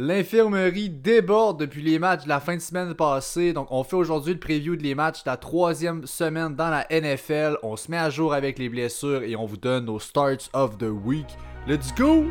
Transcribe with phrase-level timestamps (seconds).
[0.00, 3.52] L'infirmerie déborde depuis les matchs de la fin de semaine passée.
[3.52, 6.86] Donc, on fait aujourd'hui le preview de les matchs de la troisième semaine dans la
[6.88, 7.56] NFL.
[7.64, 10.78] On se met à jour avec les blessures et on vous donne nos starts of
[10.78, 11.26] the week.
[11.66, 12.26] Let's go!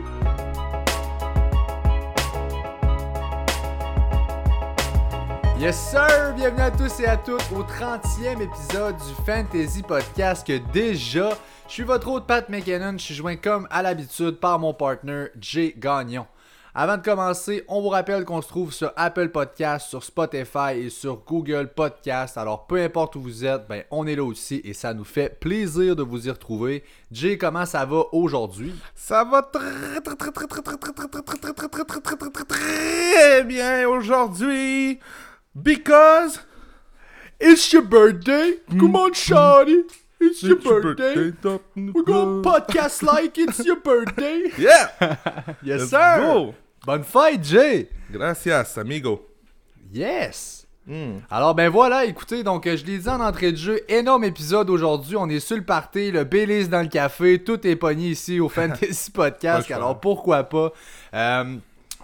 [5.60, 6.34] Yes sir!
[6.38, 11.32] Bienvenue à tous et à toutes au 30e épisode du Fantasy Podcast que déjà,
[11.68, 15.26] je suis votre hôte Pat McKinnon, je suis joint comme à l'habitude par mon partner
[15.42, 16.28] Jay Gagnon.
[16.80, 20.92] Avant de commencer, on vous rappelle qu'on se trouve sur Apple Podcast, sur Spotify et
[20.92, 22.38] sur Google Podcast.
[22.38, 25.40] Alors peu importe où vous êtes, ben on est là aussi et ça nous fait
[25.40, 26.84] plaisir de vous y retrouver.
[27.12, 28.76] Jay, comment ça va aujourd'hui?
[28.94, 32.16] Ça va très très très très très très très très très très très très très
[32.16, 35.00] très très très bien aujourd'hui
[35.56, 36.42] because
[37.40, 38.60] It's your birthday!
[38.70, 39.82] Come on, Shawty!
[40.20, 41.34] It's your birthday!
[41.76, 44.52] We're going podcast like it's your birthday!
[44.60, 44.92] Yeah!
[45.64, 46.54] Yes Let's sir!
[46.88, 47.90] Bonne fête, Jay!
[48.10, 49.28] Gracias, amigo.
[49.94, 50.66] Yes!
[50.88, 51.18] Hmm.
[51.30, 54.70] Alors ben voilà, écoutez, donc euh, je l'ai dit en entrée de jeu, énorme épisode
[54.70, 58.40] aujourd'hui, on est sur le party, le Baileys dans le café, tout est pogné ici
[58.40, 60.72] au Fantasy Podcast, alors pourquoi pas?
[61.14, 61.58] Euh,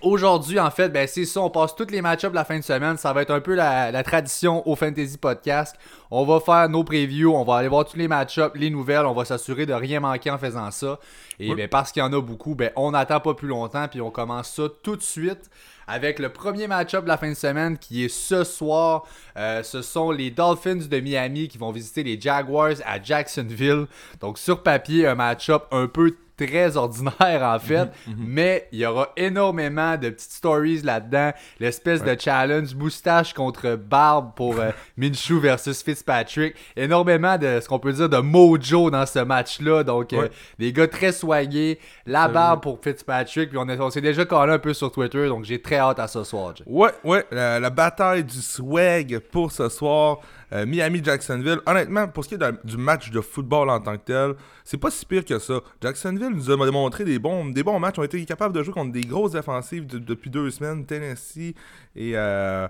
[0.04, 2.64] Aujourd'hui, en fait, ben c'est ça, on passe tous les match-ups de la fin de
[2.64, 2.98] semaine.
[2.98, 5.78] Ça va être un peu la, la tradition au Fantasy Podcast.
[6.12, 9.14] On va faire nos previews, on va aller voir tous les match-ups, les nouvelles, on
[9.14, 11.00] va s'assurer de rien manquer en faisant ça.
[11.40, 11.56] Et Oui.
[11.56, 14.12] ben, parce qu'il y en a beaucoup, ben on n'attend pas plus longtemps, puis on
[14.12, 15.50] commence ça tout de suite
[15.88, 19.04] avec le premier match-up de la fin de semaine qui est ce soir.
[19.38, 23.88] Euh, ce sont les Dolphins de Miami qui vont visiter les Jaguars à Jacksonville.
[24.20, 29.10] Donc sur papier, un match-up un peu très ordinaire en fait, mais il y aura
[29.18, 35.84] énormément de petites stories là-dedans, l'espèce de challenge moustache contre barbe pour euh, Minshew versus
[35.84, 40.28] Fitzpatrick, énormément de ce qu'on peut dire de mojo dans ce match-là, donc euh,
[40.60, 44.60] des gars très soignés, la barbe pour Fitzpatrick, puis on, on s'est déjà collé un
[44.60, 46.56] peu sur Twitter, donc j'ai très hâte à ce soir.
[46.56, 46.64] Jay.
[46.68, 50.20] Ouais, ouais, la, la bataille du swag pour ce soir.
[50.54, 51.60] Euh, Miami-Jacksonville.
[51.66, 54.34] Honnêtement, pour ce qui est du match de football en tant que tel,
[54.64, 55.60] c'est pas si pire que ça.
[55.82, 57.96] Jacksonville nous a démontré des bons, des bons matchs.
[57.98, 60.86] On a été capables de jouer contre des grosses défensives de- depuis deux semaines.
[60.86, 61.56] Tennessee
[61.96, 62.68] et euh,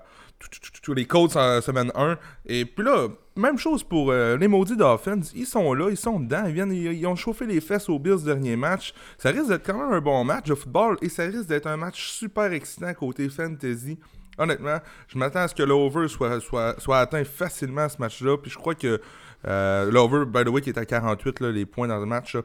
[0.82, 2.18] tout les Colts en semaine 1.
[2.46, 5.20] Et puis là, même chose pour euh, les maudits Dolphins.
[5.34, 6.44] Ils sont là, ils sont dedans.
[6.46, 8.94] Ils, viennent, ils, ils ont chauffé les fesses aux Bills dernier match.
[9.18, 11.76] Ça risque d'être quand même un bon match de football et ça risque d'être un
[11.76, 13.98] match super excitant côté fantasy.
[14.38, 14.78] Honnêtement,
[15.08, 18.36] je m'attends à ce que l'over soit, atteint facilement ce match-là.
[18.38, 19.00] Puis je crois que
[19.46, 22.36] euh, l'over, by the way, qui est à 48, là, les points dans le match.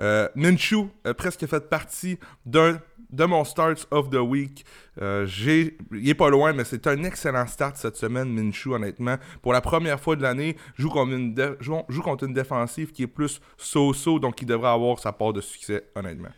[0.00, 0.28] Euh,
[1.16, 2.78] presque fait partie d'un
[3.14, 4.64] de mon start of the week.
[5.00, 5.26] Euh,
[5.92, 9.16] il est pas loin, mais c'est un excellent start cette semaine, Minshew, honnêtement.
[9.42, 11.56] Pour la première fois de l'année, joue contre une,
[11.88, 15.40] joue contre une défensive qui est plus so-so, donc il devrait avoir sa part de
[15.40, 16.30] succès, honnêtement.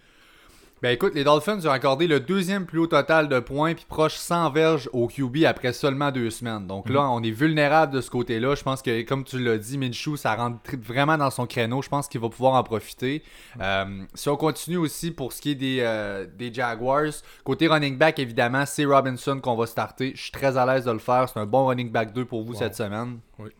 [0.86, 4.14] Ben écoute, les Dolphins ont accordé le deuxième plus haut total de points, puis proche
[4.14, 6.68] 100 verges au QB après seulement deux semaines.
[6.68, 8.54] Donc là, on est vulnérable de ce côté-là.
[8.54, 11.82] Je pense que, comme tu l'as dit, Minshew, ça rentre tr- vraiment dans son créneau.
[11.82, 13.24] Je pense qu'il va pouvoir en profiter.
[13.60, 17.10] Euh, si on continue aussi pour ce qui est des, euh, des Jaguars,
[17.42, 20.12] côté running back, évidemment, c'est Robinson qu'on va starter.
[20.14, 21.28] Je suis très à l'aise de le faire.
[21.28, 23.18] C'est un bon running back 2 pour vous cette semaine.
[23.40, 23.50] Oui.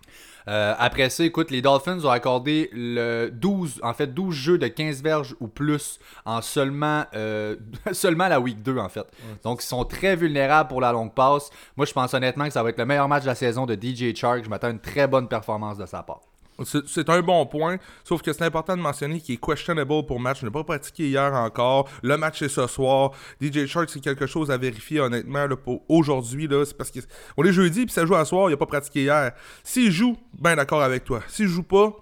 [0.48, 4.68] Euh, après ça, écoute, les Dolphins ont accordé le 12, en fait 12 jeux de
[4.68, 7.56] 15 verges ou plus en seulement, euh,
[7.92, 9.06] seulement la week 2 en fait.
[9.42, 11.50] Donc ils sont très vulnérables pour la longue passe.
[11.76, 13.74] Moi je pense honnêtement que ça va être le meilleur match de la saison de
[13.74, 14.44] DJ Chark.
[14.44, 16.20] Je m'attends à une très bonne performance de sa part.
[16.64, 20.38] C'est un bon point, sauf que c'est important de mentionner qu'il est questionable pour match.
[20.42, 21.88] Il n'a pas pratiqué hier encore.
[22.02, 23.12] Le match est ce soir.
[23.40, 26.48] DJ Shark, c'est quelque chose à vérifier honnêtement pour aujourd'hui.
[26.64, 28.48] C'est parce qu'on est jeudi puis ça joue à soir.
[28.48, 29.32] Il n'a pas pratiqué hier.
[29.62, 31.20] S'il joue, ben d'accord avec toi.
[31.28, 31.94] S'il joue pas,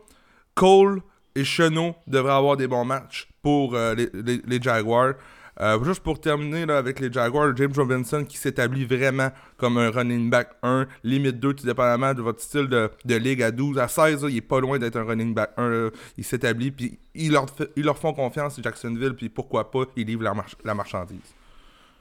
[0.54, 1.02] Cole
[1.34, 5.14] et Chenot devraient avoir des bons matchs pour euh, les Jaguars.
[5.60, 9.90] Euh, juste pour terminer là, avec les Jaguars, James Robinson qui s'établit vraiment comme un
[9.90, 13.78] running back 1, limite 2, tout dépendamment de votre style de, de ligue à 12.
[13.78, 15.68] À 16, là, il est pas loin d'être un running back 1.
[15.68, 15.90] là.
[16.18, 20.24] Il s'établit, puis ils leur, ils leur font confiance, Jacksonville, puis pourquoi pas, ils livrent
[20.24, 20.34] la,
[20.64, 21.34] la marchandise.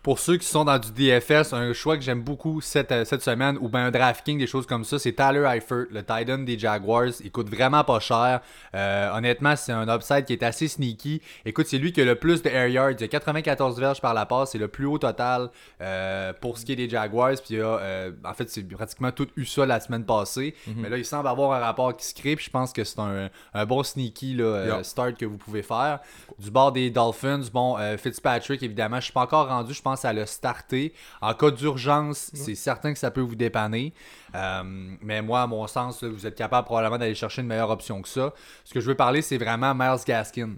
[0.03, 3.21] Pour ceux qui sont dans du DFS, un choix que j'aime beaucoup cette, euh, cette
[3.23, 6.59] semaine, ou bien un DraftKings, des choses comme ça, c'est Tyler Eifert, le Titan des
[6.59, 7.07] Jaguars.
[7.23, 8.41] Il coûte vraiment pas cher.
[8.75, 11.21] Euh, honnêtement, c'est un upside qui est assez sneaky.
[11.45, 12.91] Écoute, c'est lui qui a le plus de air yards.
[12.99, 14.51] Il a 94 verges par la passe.
[14.51, 17.35] C'est le plus haut total euh, pour ce qui est des Jaguars.
[17.41, 20.53] Puis il a, euh, en fait, c'est pratiquement tout eu ça la semaine passée.
[20.75, 22.35] Mais là, il semble avoir un rapport qui se crée.
[22.35, 24.83] Puis je pense que c'est un, un bon sneaky là, Yeah.
[24.83, 25.99] start que vous pouvez faire.
[26.39, 30.13] Du bord des Dolphins, bon, Fitzpatrick, évidemment, je suis pas encore rendu, je pense, à
[30.13, 30.93] le starter.
[31.21, 33.93] En cas d'urgence, c'est certain que ça peut vous dépanner.
[34.35, 34.63] Euh,
[35.01, 38.01] mais moi, à mon sens, là, vous êtes capable probablement d'aller chercher une meilleure option
[38.01, 38.33] que ça.
[38.63, 40.55] Ce que je veux parler, c'est vraiment Miles Gaskin.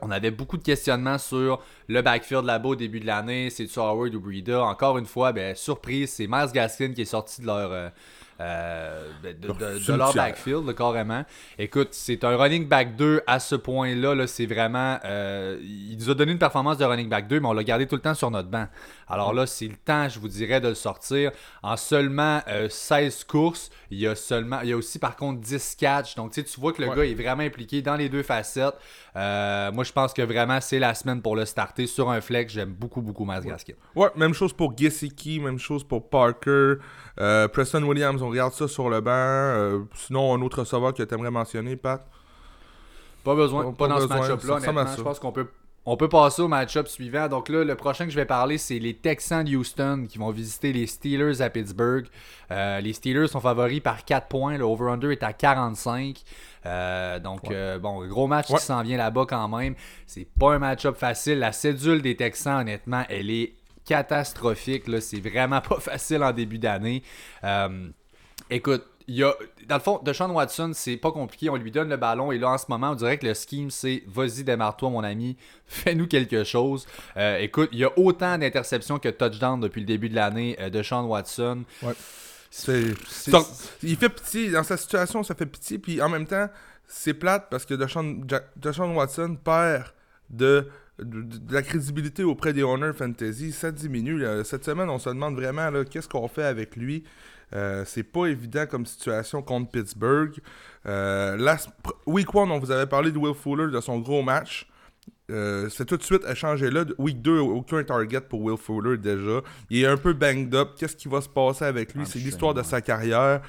[0.00, 3.50] On avait beaucoup de questionnements sur le backfield là-bas au début de l'année.
[3.50, 4.62] C'est-tu Howard ou Breida?
[4.62, 7.72] Encore une fois, ben, surprise, c'est Miles Gaskin qui est sorti de leur.
[7.72, 7.88] Euh,
[8.42, 11.24] euh, de, leur backfield, carrément.
[11.58, 14.14] Écoute, c'est un running back 2 à ce point-là.
[14.14, 14.98] -là, c'est vraiment.
[15.04, 17.86] Euh, il nous a donné une performance de running back 2, mais on l'a gardé
[17.86, 18.66] tout le temps sur notre banc.
[19.06, 21.30] Alors là, c'est le temps, je vous dirais, de le sortir.
[21.62, 24.60] En seulement 16 euh, courses, il y a seulement.
[24.62, 26.16] Il y a aussi par contre 10 catchs.
[26.16, 28.74] Donc tu vois que le gars est vraiment impliqué dans les deux facettes.
[29.14, 32.54] moi, je pense que vraiment, c'est la semaine pour le starter sur un flex.
[32.54, 33.74] J'aime beaucoup, beaucoup Miles Gaskin.
[33.94, 36.74] Ouais, même chose pour Gesicki, même chose pour Parker.
[37.52, 39.10] Preston Williams, on regarde ça sur le banc.
[39.12, 42.06] Euh, sinon, un autre receveur que tu aimerais mentionner, Pat?
[43.24, 44.86] Pas besoin, pas, dans ce match-up-là, honnêtement.
[44.96, 45.46] Je pense qu'on peut,
[45.86, 47.28] on peut passer au match-up suivant.
[47.28, 50.30] Donc là, le prochain que je vais parler, c'est les Texans de Houston qui vont
[50.30, 52.06] visiter les Steelers à Pittsburgh.
[52.50, 54.58] Euh, les Steelers sont favoris par 4 points.
[54.58, 56.20] Le over-under est à 45.
[56.66, 59.76] Euh, donc, bon, gros match qui s'en vient là-bas quand même.
[60.06, 61.38] C'est pas un match-up facile.
[61.38, 63.54] La cédule des Texans, honnêtement, elle est
[63.84, 64.84] catastrophique.
[65.00, 67.02] C'est vraiment pas facile en début d'année.
[68.52, 69.34] Euh, écoute, il y a,
[69.68, 71.50] dans le fond, Deshaun Watson, c'est pas compliqué.
[71.50, 73.70] On lui donne le ballon et là, en ce moment, on dirait que le scheme,
[73.70, 76.86] c'est vas-y, démarre-toi, mon ami, fais-nous quelque chose.
[77.16, 80.68] Euh, écoute, il y a autant d'interceptions que touchdown depuis le début de l'année de
[80.68, 81.64] Deshaun Watson.
[81.82, 81.94] Ouais.
[82.54, 82.82] C'est,
[83.82, 86.50] il fait petit, dans sa situation, ça fait petit, puis en même temps,
[86.86, 88.26] c'est plate parce que Deshaun,
[88.56, 89.86] Deshaun Watson perd
[90.28, 90.68] de
[90.98, 94.22] de, la crédibilité auprès des Honor Fantasy, ça diminue.
[94.44, 97.04] Cette semaine, on se demande vraiment qu'est-ce qu'on fait avec lui?
[97.54, 100.38] Euh, c'est pas évident comme situation contre Pittsburgh.
[100.86, 101.56] Euh,
[102.06, 104.66] week 1, on vous avait parlé de Will Fuller, de son gros match.
[105.30, 106.84] Euh, c'est tout de suite échangé là.
[106.98, 109.40] Week 2, aucun target pour Will Fuller déjà.
[109.70, 110.70] Il est un peu banged up.
[110.76, 112.04] Qu'est-ce qui va se passer avec lui?
[112.06, 113.40] c'est l'histoire de sa carrière.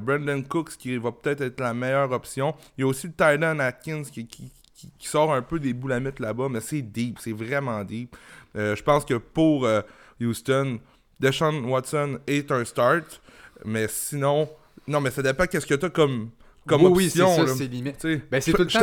[0.00, 2.54] Brandon Cooks qui va peut-être être la meilleure option.
[2.76, 4.52] Il y a aussi le Atkins qui, qui,
[4.98, 8.16] qui, sort un peu des boulamites là-bas, mais c'est deep, c'est vraiment deep.
[8.56, 9.82] Euh, je pense que pour euh,
[10.20, 10.80] Houston,
[11.18, 13.20] Deshaun Watson est un start,
[13.64, 14.48] mais sinon,
[14.86, 16.30] non, mais ça dépend qu'est-ce que tu as comme,
[16.66, 16.96] comme option.
[16.96, 18.06] Oui, c'est ça, c'est limite.
[18.30, 18.80] Ben, c'est tout le temps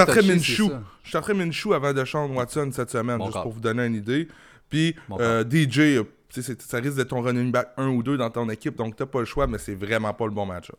[1.04, 4.28] Je très chou avant Deshaun Watson cette semaine, juste pour vous donner une idée.
[4.70, 8.76] Puis euh, DJ, ça risque d'être ton running back 1 ou 2 dans ton équipe,
[8.76, 10.78] donc t'as pas le choix, mais c'est vraiment pas le bon match-up.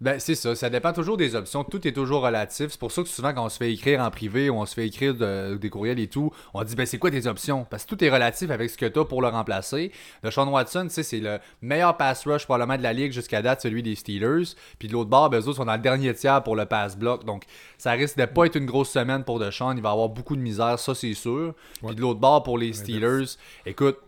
[0.00, 0.54] Ben, c'est ça.
[0.54, 1.64] Ça dépend toujours des options.
[1.64, 2.68] Tout est toujours relatif.
[2.70, 4.74] C'est pour ça que souvent, quand on se fait écrire en privé ou on se
[4.74, 7.66] fait écrire des courriels et tout, on dit, ben, c'est quoi tes options?
[7.68, 9.90] Parce que tout est relatif avec ce que tu as pour le remplacer.
[10.22, 13.82] Le Sean Watson, c'est le meilleur pass rush probablement de la ligue jusqu'à date, celui
[13.82, 14.54] des Steelers.
[14.78, 17.24] Puis de l'autre bord, ben, eux sont dans le dernier tiers pour le pass block.
[17.24, 17.42] Donc,
[17.76, 19.76] ça risque de pas être une grosse semaine pour Deshaun.
[19.76, 21.54] Il va avoir beaucoup de misère, ça, c'est sûr.
[21.84, 23.24] Puis de l'autre bord, pour les Steelers,
[23.66, 23.98] écoute,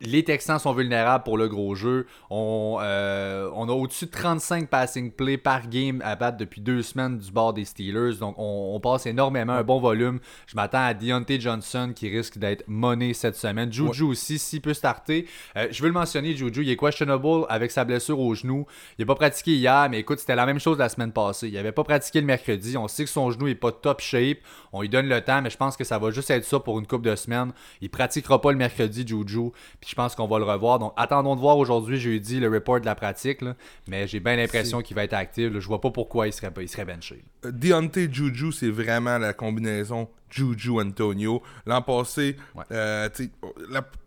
[0.00, 2.06] les Texans sont vulnérables pour le gros jeu.
[2.30, 6.82] On, euh, on a au-dessus de 35 passing plays par game à battre depuis deux
[6.82, 8.16] semaines du bord des Steelers.
[8.18, 10.20] Donc, on, passe énormément, un bon volume.
[10.46, 13.72] Je m'attends à Deontay Johnson qui risque d'être monné cette semaine.
[13.72, 15.26] Juju aussi, s'il peut starter.
[15.56, 18.66] Euh, je veux le mentionner, Juju, il est questionable avec sa blessure au genou.
[18.98, 21.48] Il n'a pas pratiqué hier, mais écoute, c'était la même chose la semaine passée.
[21.48, 22.76] Il n'avait pas pratiqué le mercredi.
[22.76, 24.38] On sait que son genou n'est pas top shape.
[24.72, 26.78] On lui donne le temps, mais je pense que ça va juste être ça pour
[26.78, 27.52] une couple de semaines.
[27.80, 29.50] Il pratiquera pas le mercredi, Juju.
[29.80, 30.80] Puis je pense qu'on va le revoir.
[30.80, 33.44] Donc attendons de voir aujourd'hui, jeudi, le report de la pratique.
[33.86, 35.52] Mais j'ai bien l'impression qu'il va être actif.
[35.56, 37.22] Je vois pas pourquoi il serait, il serait benché.
[37.44, 41.44] Euh, Deontay Juju, c'est vraiment la combinaison Juju Antonio.
[41.64, 42.36] L'an passé,
[42.72, 43.08] euh,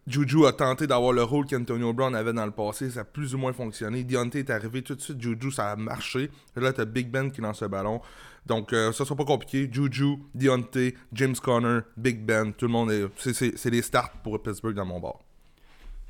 [0.07, 2.89] Juju a tenté d'avoir le rôle qu'Antonio Brown avait dans le passé.
[2.89, 4.03] Ça a plus ou moins fonctionné.
[4.03, 5.21] Deontay est arrivé tout de suite.
[5.21, 6.29] Juju, ça a marché.
[6.57, 8.01] Là, tu as Big Ben qui lance le ballon.
[8.45, 9.69] Donc, euh, ça sera pas compliqué.
[9.71, 13.07] Juju, Deontay, James Conner, Big Ben, tout le monde est.
[13.15, 15.26] C'est les starts pour Pittsburgh dans mon bord.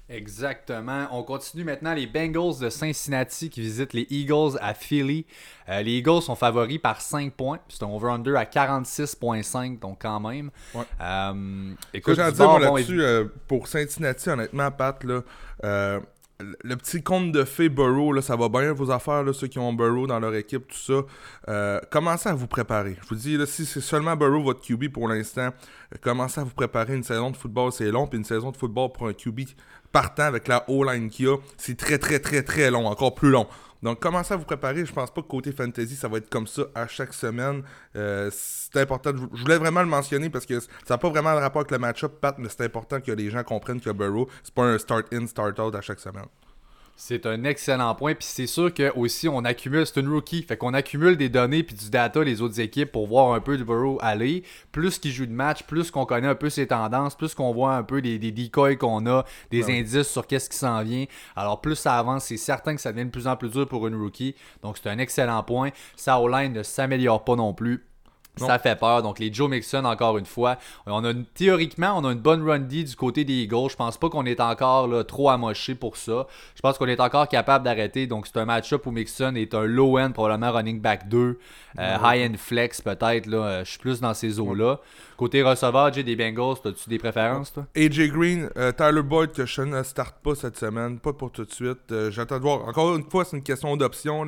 [0.10, 1.08] Exactement.
[1.12, 5.26] On continue maintenant les Bengals de Cincinnati qui visitent les Eagles à Philly.
[5.68, 7.60] Euh, les Eagles sont favoris par 5 points.
[7.68, 10.50] C'est un over-under à 46,5, donc quand même.
[10.74, 10.84] Ouais.
[11.02, 15.22] Euh, écoute, j'ai dire là-dessus, euh, pour Cincinnati, honnêtement, Pat, là,
[16.40, 19.60] le petit compte de fait Burrow, là, ça va bien vos affaires, là, ceux qui
[19.60, 21.02] ont Burrow dans leur équipe, tout ça.
[21.50, 22.96] Euh, commencez à vous préparer.
[23.02, 25.50] Je vous dis, là, si c'est seulement Burrow votre QB pour l'instant,
[25.94, 26.96] euh, commencez à vous préparer.
[26.96, 29.42] Une saison de football, c'est long, puis une saison de football pour un QB
[29.98, 33.48] partant avec la O-line qu'il a, c'est très, très, très, très long, encore plus long.
[33.82, 34.86] Donc, commencez à vous préparer.
[34.86, 37.63] Je pense pas que côté fantasy, ça va être comme ça à chaque semaine.
[37.96, 39.12] Euh, c'est important.
[39.34, 41.80] Je voulais vraiment le mentionner parce que ça n'a pas vraiment de rapport avec le
[41.80, 45.25] match-up, Pat, mais c'est important que les gens comprennent que Burrow, c'est pas un start-in,
[45.25, 46.27] start-out à chaque semaine.
[47.00, 48.16] C'est un excellent point.
[48.16, 50.42] Puis c'est sûr que aussi on accumule, c'est une rookie.
[50.42, 53.56] Fait qu'on accumule des données puis du data les autres équipes pour voir un peu
[53.56, 54.44] de Burrow aller.
[54.72, 57.75] Plus qu'il joue de match, plus qu'on connaît un peu ses tendances, plus qu'on voit
[57.75, 61.06] un peu des, des decoys qu'on a, des indices sur qu'est-ce qui s'en vient.
[61.36, 63.86] Alors plus ça avance, c'est certain que ça devient de plus en plus dur pour
[63.86, 64.34] une rookie.
[64.63, 65.70] Donc c'est un excellent point.
[65.96, 67.87] Sa O-line ne s'améliore pas non plus.
[68.38, 69.01] Ça fait peur.
[69.01, 70.58] Donc, les Joe Mixon, encore une fois.
[70.86, 73.70] On a théoriquement, on a une bonne run D du côté des Eagles.
[73.72, 76.27] Je pense pas qu'on est encore là, trop amoché pour ça.
[76.56, 78.08] Je pense qu'on est encore capable d'arrêter.
[78.08, 81.38] Donc, c'est un match-up où Mixon est un low-end, probablement running back 2.
[81.79, 83.27] Euh, high-end flex, peut-être.
[83.27, 83.63] là.
[83.63, 84.79] Je suis plus dans ces eaux-là.
[85.15, 86.58] Côté receveur, j'ai des Bengals.
[86.65, 87.65] As-tu des préférences, toi?
[87.75, 91.00] AJ Green, euh, Tyler Boyd, que je ne starte pas cette semaine.
[91.00, 91.91] Pas pour tout de suite.
[91.91, 92.67] Euh, j'attends de voir.
[92.67, 94.25] Encore une fois, c'est une question d'option.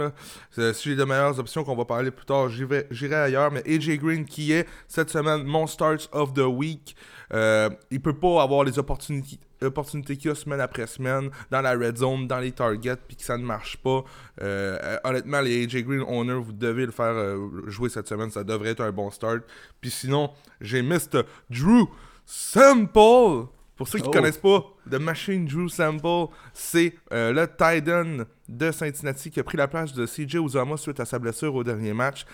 [0.52, 3.52] Si j'ai de meilleures options qu'on va parler plus tard, j'irai ailleurs.
[3.52, 6.96] Mais AJ Green, qui est cette semaine mon start of the week,
[7.34, 11.60] euh, il peut pas avoir les opportunités opportunités qu'il y a semaine après semaine dans
[11.60, 14.06] la red zone, dans les targets, puis que ça ne marche pas.
[14.42, 18.32] Euh, honnêtement, les AJ Green owners, vous devez le faire euh, jouer cette semaine.
[18.32, 19.42] Ça devrait être un bon start.
[19.82, 21.24] Puis sinon, j'ai Mr.
[21.50, 21.88] Drew
[22.26, 23.50] Sample.
[23.76, 24.14] Pour ceux qui ne oh.
[24.14, 29.68] connaissent pas, The Machine Drew Sample, c'est le Titan de Cincinnati qui a pris la
[29.68, 32.26] place de CJ Uzama suite à sa blessure au dernier match.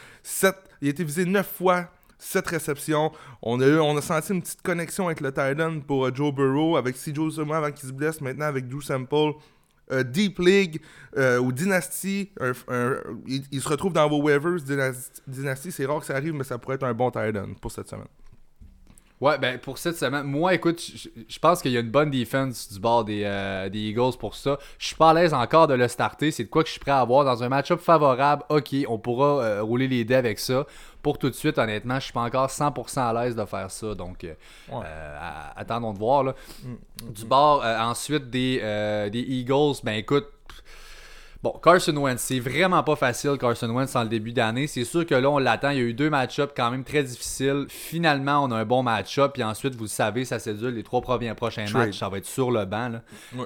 [0.82, 3.12] il a été visé 9 fois cette réception.
[3.42, 7.18] On a, senti une petite connexion avec le Titan pour euh, Joe Burrow, avec CJ
[7.20, 9.34] Uzama avant qu'il se blesse, maintenant avec Drew Sample.
[9.92, 10.82] Euh, Deep League
[11.16, 12.32] euh, ou Dynasty,
[13.28, 14.62] il, se retrouve dans vos waivers.
[15.28, 17.88] Dynasty, c'est rare que ça arrive, mais ça pourrait être un bon Titan pour cette
[17.88, 18.08] semaine.
[19.22, 20.82] Ouais, ben pour cette semaine, moi écoute,
[21.28, 23.22] je pense qu'il y a une bonne défense du bord des,
[23.72, 24.58] des, Eagles pour ça.
[24.78, 26.32] Je suis pas à l'aise encore de le starter.
[26.32, 28.44] C'est de quoi que je suis prêt à avoir dans un match-up favorable.
[28.50, 30.66] Ok, on pourra rouler les dés avec ça
[31.06, 33.94] pour tout de suite, honnêtement, je suis pas encore 100% à l'aise de faire ça.
[33.94, 34.34] Donc, euh,
[34.74, 36.24] euh, attendons de voir.
[36.24, 36.34] Là.
[36.64, 38.58] Mm, mm, du bord, euh, ensuite des,
[39.12, 40.26] des Eagles, ben écoute,
[41.46, 44.66] Bon, Carson Wentz, c'est vraiment pas facile, Carson Wentz, en le début d'année.
[44.66, 45.70] C'est sûr que là, on l'attend.
[45.70, 47.68] Il y a eu deux match-ups quand même très difficiles.
[47.70, 49.34] Finalement, on a un bon match-up.
[49.36, 50.74] Puis ensuite, vous le savez, ça cédule.
[50.74, 52.94] Les trois premiers prochains matchs, ça va être sur le banc.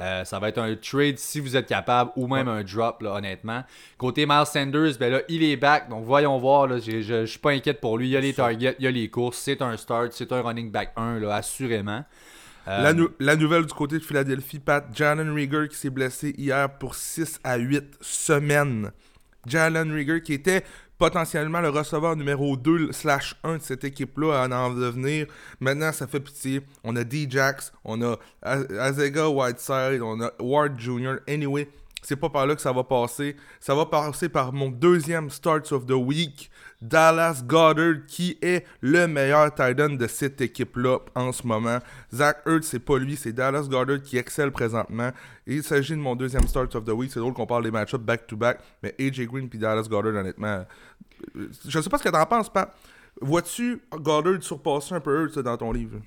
[0.01, 3.15] Euh, ça va être un trade si vous êtes capable ou même un drop, là,
[3.15, 3.65] honnêtement.
[3.97, 5.89] Côté Miles Sanders, ben là, il est back.
[5.89, 6.67] Donc, voyons voir.
[6.67, 8.07] Là, je, je, suis pas inquiète pour lui.
[8.07, 9.39] Il y a les targets, il y a les courses.
[9.39, 10.13] C'est un start.
[10.13, 12.05] C'est un running back 1, là, assurément.
[12.67, 16.95] Euh, la, nouvelle du côté de Philadelphie, Pat, Jalen Rieger qui s'est blessé hier pour
[16.95, 18.91] 6 à 8 semaines.
[19.47, 20.63] Jalen Rieger qui était
[20.99, 25.27] potentiellement le receveur numéro 2 slash 1 de cette équipe-là à en devenir.
[25.59, 26.61] Maintenant, ça fait pitié.
[26.83, 31.15] On a D-Jax, on a Azega Whiteside, on a Ward Jr.
[31.27, 31.69] Anyway,
[32.01, 33.35] c'est pas par là que ça va passer.
[33.59, 36.49] Ça va passer par mon deuxième Starts of the Week.
[36.81, 41.79] Dallas Goddard, qui est le meilleur tight end de cette équipe-là en ce moment.
[42.13, 45.11] Zach Ertz, c'est pas lui, c'est Dallas Goddard qui excelle présentement.
[45.45, 47.11] il s'agit de mon deuxième start of the week.
[47.11, 50.65] C'est drôle qu'on parle des match-ups back-to-back, mais AJ Green puis Dallas Goddard, honnêtement.
[51.35, 52.73] Euh, je sais pas ce que t'en penses, Pat.
[53.21, 55.99] Vois-tu Goddard surpasser un peu Ertz dans ton livre?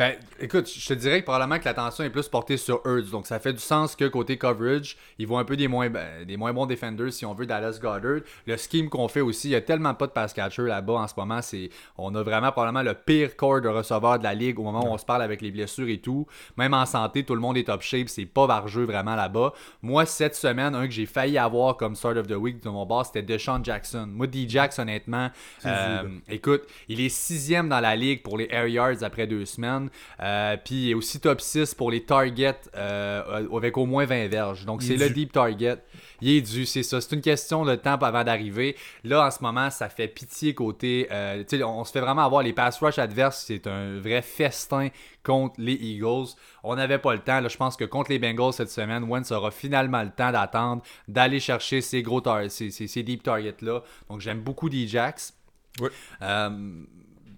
[0.00, 3.10] Ben, écoute, je te dirais que probablement que l'attention est plus portée sur Hurts.
[3.10, 6.24] Donc, ça fait du sens que côté coverage, ils vont un peu des moins, ben,
[6.24, 8.20] des moins bons defenders, si on veut, Dallas Goddard.
[8.46, 11.06] Le scheme qu'on fait aussi, il y a tellement pas de pass catcher là-bas en
[11.06, 11.42] ce moment.
[11.42, 14.86] c'est On a vraiment probablement le pire corps de receveur de la ligue au moment
[14.86, 16.26] où on se parle avec les blessures et tout.
[16.56, 18.08] Même en santé, tout le monde est top shape.
[18.08, 19.52] C'est pas vargeux vraiment là-bas.
[19.82, 22.86] Moi, cette semaine, un que j'ai failli avoir comme start of the week de mon
[22.86, 24.08] boss, c'était Deshaun Jackson.
[24.10, 25.28] Moi, D-Jax, honnêtement,
[25.66, 29.89] euh, écoute, il est sixième dans la ligue pour les air yards après deux semaines.
[30.20, 34.28] Euh, puis il est aussi top 6 pour les targets euh, avec au moins 20
[34.28, 34.64] verges.
[34.64, 35.78] Donc c'est le deep target.
[36.20, 37.00] Il est dû, c'est ça.
[37.00, 38.76] C'est une question de temps avant d'arriver.
[39.04, 41.08] Là, en ce moment, ça fait pitié côté.
[41.10, 43.44] Euh, on, se fait vraiment avoir les pass rush adverses.
[43.46, 44.88] C'est un vrai festin
[45.22, 46.34] contre les Eagles.
[46.62, 47.40] On n'avait pas le temps.
[47.40, 50.82] Là, je pense que contre les Bengals cette semaine, Wentz aura finalement le temps d'attendre,
[51.08, 53.82] d'aller chercher ces gros ces, ces, deep targets-là.
[54.08, 55.34] Donc j'aime beaucoup D-Jax.
[55.80, 55.88] Oui.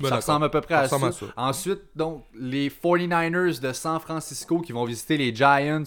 [0.01, 0.97] Ben, ça ressemble à peu près à ça.
[1.37, 5.83] Ensuite, donc, les 49ers de San Francisco qui vont visiter les Giants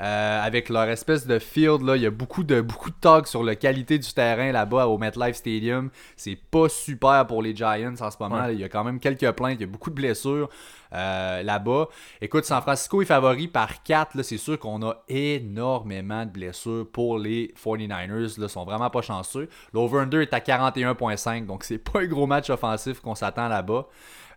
[0.00, 1.82] euh, avec leur espèce de field.
[1.82, 1.96] Là.
[1.96, 4.98] Il y a beaucoup de, beaucoup de talk sur la qualité du terrain là-bas au
[4.98, 5.90] MetLife Stadium.
[6.16, 8.46] C'est pas super pour les Giants en ce moment.
[8.48, 10.48] Il y a quand même quelques plaintes, il y a beaucoup de blessures.
[10.92, 11.88] Euh, là-bas.
[12.20, 14.22] Écoute, San Francisco est favori par 4.
[14.22, 18.34] C'est sûr qu'on a énormément de blessures pour les 49ers.
[18.38, 19.48] Ils sont vraiment pas chanceux.
[19.74, 23.86] L'over-under est à 41.5, donc c'est pas un gros match offensif qu'on s'attend là-bas.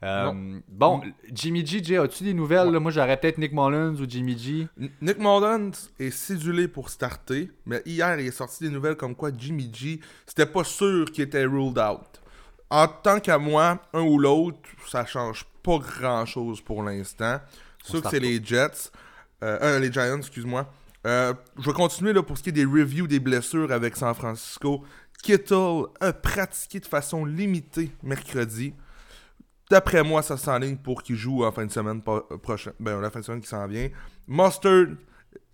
[0.01, 1.01] Euh, bon,
[1.31, 2.71] Jimmy G, as-tu des nouvelles?
[2.79, 4.67] Moi, j'aurais peut-être Nick Mullins ou Jimmy G.
[5.01, 9.31] Nick Mullins est sidulé pour starter, mais hier, il est sorti des nouvelles comme quoi
[9.37, 12.21] Jimmy G, c'était pas sûr qu'il était ruled out.
[12.69, 17.39] En tant qu'à moi, un ou l'autre, ça change pas grand chose pour l'instant.
[17.83, 18.91] Sûr que c'est les Jets.
[19.43, 20.71] Euh, euh, les Giants, excuse-moi.
[21.03, 21.33] Je
[21.65, 24.83] vais continuer là, pour ce qui est des reviews des blessures avec San Francisco.
[25.23, 28.73] Kittle a pratiqué de façon limitée mercredi.
[29.69, 32.01] D'après moi, ça s'enligne pour qu'il joue en fin de semaine
[32.41, 32.73] prochaine.
[32.79, 33.89] Ben, la fin de semaine qui s'en vient.
[34.27, 34.87] Mustard,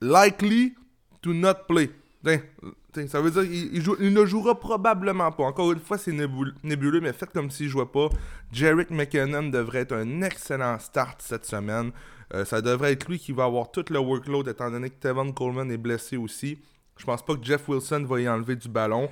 [0.01, 0.75] likely
[1.21, 1.89] to not play.
[2.23, 2.43] T'sais,
[2.91, 5.43] t'sais, ça veut dire qu'il il joue- il ne jouera probablement pas.
[5.43, 8.09] Encore une fois, c'est nébul- nébuleux, mais faites comme s'il jouait pas.
[8.51, 11.91] Jarek McKinnon devrait être un excellent start cette semaine.
[12.33, 15.31] Euh, ça devrait être lui qui va avoir tout le workload, étant donné que Tevin
[15.31, 16.57] Coleman est blessé aussi.
[16.97, 19.09] Je pense pas que Jeff Wilson va y enlever du ballon.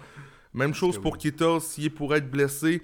[0.53, 1.19] Même chose pour oui.
[1.19, 2.81] Kittle, s'il est pour être blessé.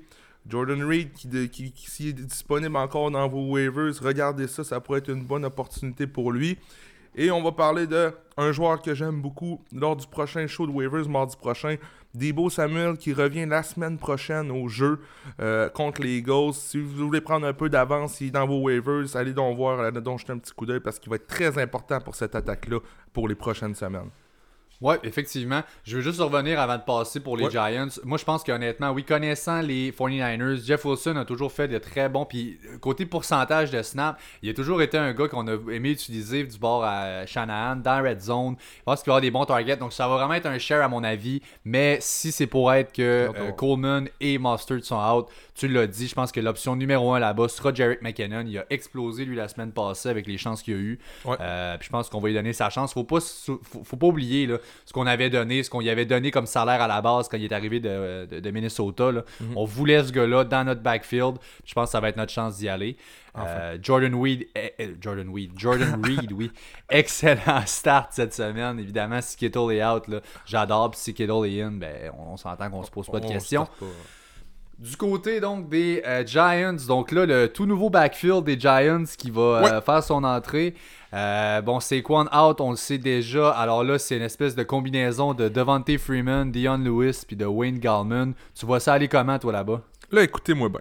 [0.49, 5.11] Jordan Reed, qui, s'il est disponible encore dans vos waivers, regardez ça, ça pourrait être
[5.11, 6.57] une bonne opportunité pour lui.
[7.15, 10.71] Et on va parler de un joueur que j'aime beaucoup lors du prochain show de
[10.71, 11.75] waivers mardi prochain.
[12.13, 14.99] Debo Samuel qui revient la semaine prochaine au jeu
[15.39, 16.53] euh, contre les Eagles.
[16.53, 19.79] Si vous voulez prendre un peu d'avance, il est dans vos waivers, allez donc voir,
[19.79, 22.35] allez donc jeter un petit coup d'œil parce qu'il va être très important pour cette
[22.35, 22.79] attaque-là
[23.13, 24.09] pour les prochaines semaines.
[24.81, 25.61] Ouais, effectivement.
[25.83, 27.51] Je veux juste revenir avant de passer pour les Ouais.
[27.51, 27.87] Giants.
[28.05, 32.07] Moi, je pense qu'honnêtement, oui, connaissant les 49ers, Jeff Wilson a toujours fait de très
[32.07, 32.23] bons.
[32.25, 35.91] Puis, euh, côté pourcentage de snap, il a toujours été un gars qu'on a aimé
[35.91, 38.55] utiliser du bord à Shanahan, dans Red Zone.
[38.77, 39.75] Je pense qu'il va avoir des bons targets.
[39.75, 41.41] Donc, ça va vraiment être un share, à mon avis.
[41.65, 45.27] Mais si c'est pour être que euh, Coleman et Mustard sont out,
[45.59, 48.43] tu l'as dit, je pense que l'option numéro 1 là-bas sera Jarek McKinnon.
[48.47, 50.99] Il a explosé, lui, la semaine passée avec les chances qu'il a eues.
[51.25, 51.35] Ouais.
[51.41, 52.93] Euh, puis je pense qu'on va lui donner sa chance.
[52.93, 56.05] Faut pas, faut, faut pas oublier là, ce qu'on avait donné, ce qu'on lui avait
[56.05, 59.11] donné comme salaire à la base quand il est arrivé de, de- de Minnesota.
[59.11, 59.23] là.
[59.41, 59.53] Mhm.
[59.57, 61.35] On voulait ce gars-là dans notre backfield.
[61.65, 62.95] Je pense que ça va être notre chance d'y aller.
[63.37, 66.51] Euh, Jordan Weed, eh, eh, Jordan Weed, Jordan Reed, oui,
[66.89, 68.79] excellent start cette semaine.
[68.79, 70.91] Évidemment, si Kittle est out, là, j'adore.
[70.91, 73.29] Puis si Kittle est in, ben, on, on s'entend qu'on se pose pas de On
[73.29, 73.67] questions.
[74.79, 79.29] Du côté donc des euh, Giants, donc là le tout nouveau backfield des Giants qui
[79.29, 79.81] va euh, Ouais.
[79.81, 80.73] faire son entrée.
[81.13, 83.49] Euh, bon, c'est Quan out, on le sait déjà.
[83.51, 87.79] Alors là, c'est une espèce de combinaison de Devontae Freeman, Dion Lewis puis de Wayne
[87.79, 88.31] Gallman.
[88.55, 89.81] Tu vois ça aller comment toi là-bas?
[90.11, 90.79] Là, écoutez-moi bien.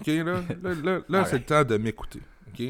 [0.00, 1.26] OK, là, là, là, là, Alright.
[1.28, 2.20] c'est le temps de m'écouter.
[2.48, 2.62] OK?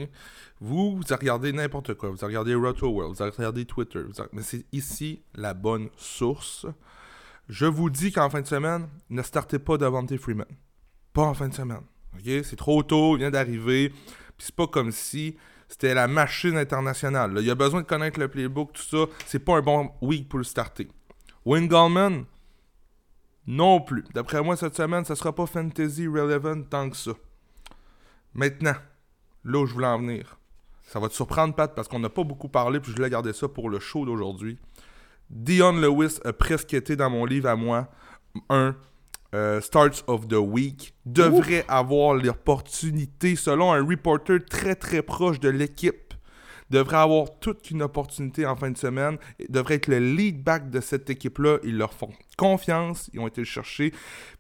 [0.61, 2.11] Vous, vous regardez n'importe quoi.
[2.11, 4.01] Vous regardez Roto World, vous regardez Twitter.
[4.01, 6.67] vous Mais c'est ici la bonne source.
[7.49, 10.47] Je vous dis qu'en fin de semaine, ne startez pas Devontae Freeman.
[11.17, 11.81] Pas en fin de semaine.
[12.15, 12.45] OK?
[12.45, 13.89] C'est trop tôt, il vient d'arriver.
[13.89, 15.35] Puis c'est pas comme si
[15.67, 17.33] c'était la machine internationale.
[17.33, 17.41] là.
[17.41, 19.11] Il a besoin de connaître le playbook, tout ça.
[19.25, 20.89] C'est pas un bon week pour le starter.
[21.47, 22.25] Wayne Gallman,
[23.47, 24.05] non plus.
[24.13, 27.13] D'après moi, cette semaine, ça sera pas fantasy relevant tant que ça.
[28.35, 28.77] Maintenant,
[29.43, 30.39] là où je voulais en venir,
[30.83, 33.33] ça va te surprendre, Pat, parce qu'on n'a pas beaucoup parlé, puis je voulais garder
[33.33, 34.59] ça pour le show d'aujourd'hui.
[35.31, 37.89] Dion Lewis a presque été dans mon livre à moi
[38.51, 38.77] un
[39.35, 40.95] euh, Starts of the Week.
[41.05, 46.15] Devrait avoir l'opportunité, selon un reporter très très proche de l'équipe,
[46.71, 49.19] devrait avoir toute une opportunité en fin de semaine.
[49.49, 51.59] Devrait être le lead back de cette équipe-là.
[51.65, 53.09] Ils leur font confiance.
[53.13, 53.91] Ils ont été le chercher.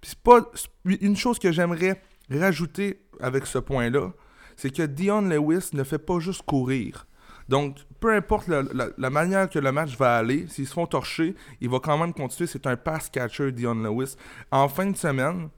[0.01, 0.41] Puis c'est pas
[0.85, 4.13] une chose que j'aimerais rajouter avec ce point-là,
[4.57, 7.07] c'est que Dion Lewis ne fait pas juste courir.
[7.49, 8.63] Donc, peu importe la,
[8.97, 12.15] la- manière que le match va aller, s'ils se font torcher, il va quand même
[12.15, 12.47] continuer.
[12.47, 14.15] C'est un pass catcher, Dion Lewis.
[14.53, 15.49] En fin de semaine,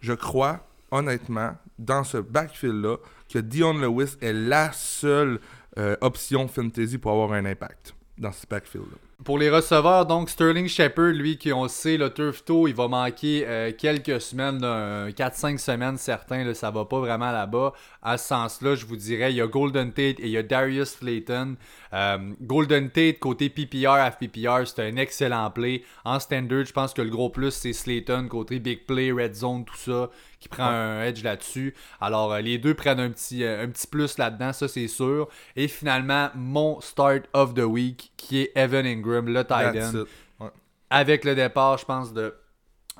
[0.00, 2.96] je crois, honnêtement, dans ce backfield-là,
[3.28, 5.40] que Dion Lewis est la seule
[5.78, 8.96] euh, option fantasy pour avoir un impact dans ce backfield-là.
[9.22, 12.88] Pour les receveurs, donc Sterling Shepard, lui qui on sait, le turf toe, il va
[12.88, 17.74] manquer euh, quelques semaines, là, un 4-5 semaines certains, là, ça va pas vraiment là-bas.
[18.02, 20.42] À ce sens-là, je vous dirais, il y a Golden Tate et il y a
[20.42, 21.56] Darius Slayton.
[21.92, 25.82] Euh, Golden Tate, côté PPR, FPPR, c'est un excellent play.
[26.06, 29.66] En standard, je pense que le gros plus, c'est Slayton, côté big play, red zone,
[29.66, 30.08] tout ça,
[30.40, 31.74] qui prend un edge là-dessus.
[32.00, 35.28] Alors, euh, les deux prennent un petit, euh, un petit plus là-dedans, ça c'est sûr.
[35.54, 40.04] Et finalement, mon start of the week, qui est Evan Ingram, le tight end.
[40.40, 40.50] Ouais.
[40.88, 42.34] avec le départ, je pense, de,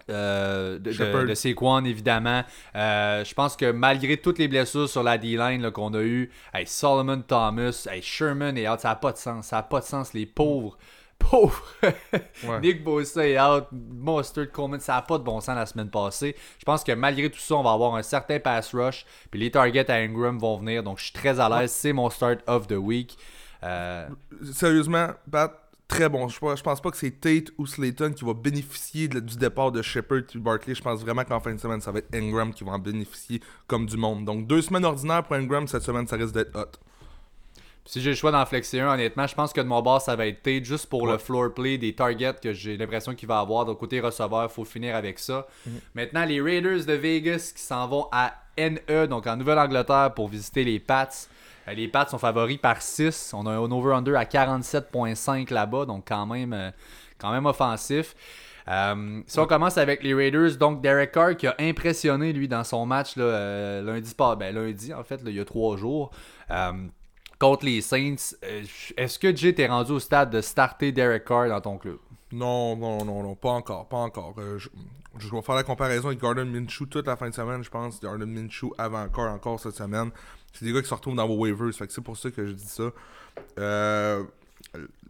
[0.08, 2.42] euh, de, de, Saquon, évidemment.
[2.74, 6.66] Euh, je pense que malgré toutes les blessures sur la D-line qu'on a eu, hey,
[6.66, 9.46] Solomon Thomas, hey, Sherman est out, ça n'a pas de sens.
[9.46, 10.76] Ça n'a pas de sens, les pauvres.
[11.20, 11.62] Pauvres!
[11.82, 12.60] Ouais.
[12.60, 16.34] Nick Bosa est out, Mustard Coleman, ça n'a pas de bon sens la semaine passée.
[16.58, 19.50] Je pense que malgré tout ça, on va avoir un certain pass rush, puis les
[19.50, 21.70] targets à Ingram vont venir, donc je suis très à l'aise.
[21.70, 23.16] C'est mon start of the week.
[23.62, 24.08] Euh,
[24.52, 25.52] Sérieusement, Pat,
[25.86, 26.28] très bon.
[26.28, 29.36] Je, pense- je pense pas que c'est Tate ou Slayton qui va bénéficier de- du
[29.36, 30.74] départ de Shepard et Barkley.
[30.74, 33.40] Je pense vraiment qu'en fin de semaine, ça va être Ingram qui va en bénéficier
[33.66, 34.24] comme du monde.
[34.24, 36.72] Donc, deux semaines ordinaires pour Ingram, cette semaine, ça risque d'être hot.
[37.86, 40.14] Si j'ai le choix d'en flexer un, honnêtement, je pense que de mon bord, ça
[40.14, 43.40] va être Tate juste pour le floor play des targets que j'ai l'impression qu'il va
[43.40, 43.64] avoir.
[43.64, 45.46] Donc, côté receveur, il faut finir avec ça.
[45.94, 50.62] Maintenant, les Raiders de Vegas qui s'en vont à NE, donc en Nouvelle-Angleterre, pour visiter
[50.64, 51.08] les Pats.
[51.68, 53.32] Euh, Les Pats sont favoris par 6.
[53.34, 56.70] On a un over-under à 47,5 là-bas, donc quand même, euh,
[57.18, 58.14] quand même offensif.
[58.68, 62.62] Euh, si on commence avec les Raiders, donc Derek Carr qui a impressionné lui dans
[62.62, 66.10] son match là, lundi, pas, ben, lundi en fait, là, il y a trois jours.
[66.50, 66.72] Euh,
[67.40, 68.62] contre les Saints, euh,
[68.96, 71.96] est-ce que Jay t'es rendu au stade de starter Derek Carr dans ton club?
[72.30, 74.34] Non, non, non, non, pas encore, pas encore.
[74.38, 74.68] Euh, je,
[75.18, 78.00] je vais faire la comparaison avec Gordon Minshew toute la fin de semaine, je pense.
[78.00, 80.10] Gordon Minshew avant encore, encore cette semaine.
[80.52, 82.46] C'est des gars qui se retrouvent dans vos waivers, fait que c'est pour ça que
[82.46, 82.84] je dis ça.
[83.58, 84.22] Euh,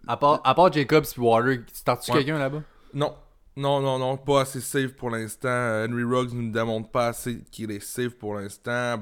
[0.06, 2.18] À part, à part Jacobs et Water, startes-tu Ouais.
[2.18, 2.62] quelqu'un là-bas?
[2.94, 3.14] non,
[3.60, 5.48] non, non, non, pas assez safe pour l'instant.
[5.48, 8.96] Euh, Henry Ruggs ne nous démontre pas assez qu'il est safe pour l'instant.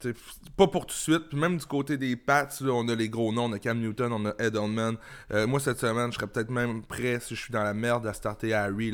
[0.00, 0.14] T'sais,
[0.56, 1.28] pas pour tout de suite.
[1.28, 3.44] Puis même du côté des Pats, là, on a les gros noms.
[3.44, 4.96] On a Cam Newton, on a Edelman.
[5.32, 8.06] Euh, moi, cette semaine, je serais peut-être même prêt, si je suis dans la merde,
[8.06, 8.92] à starter Harry.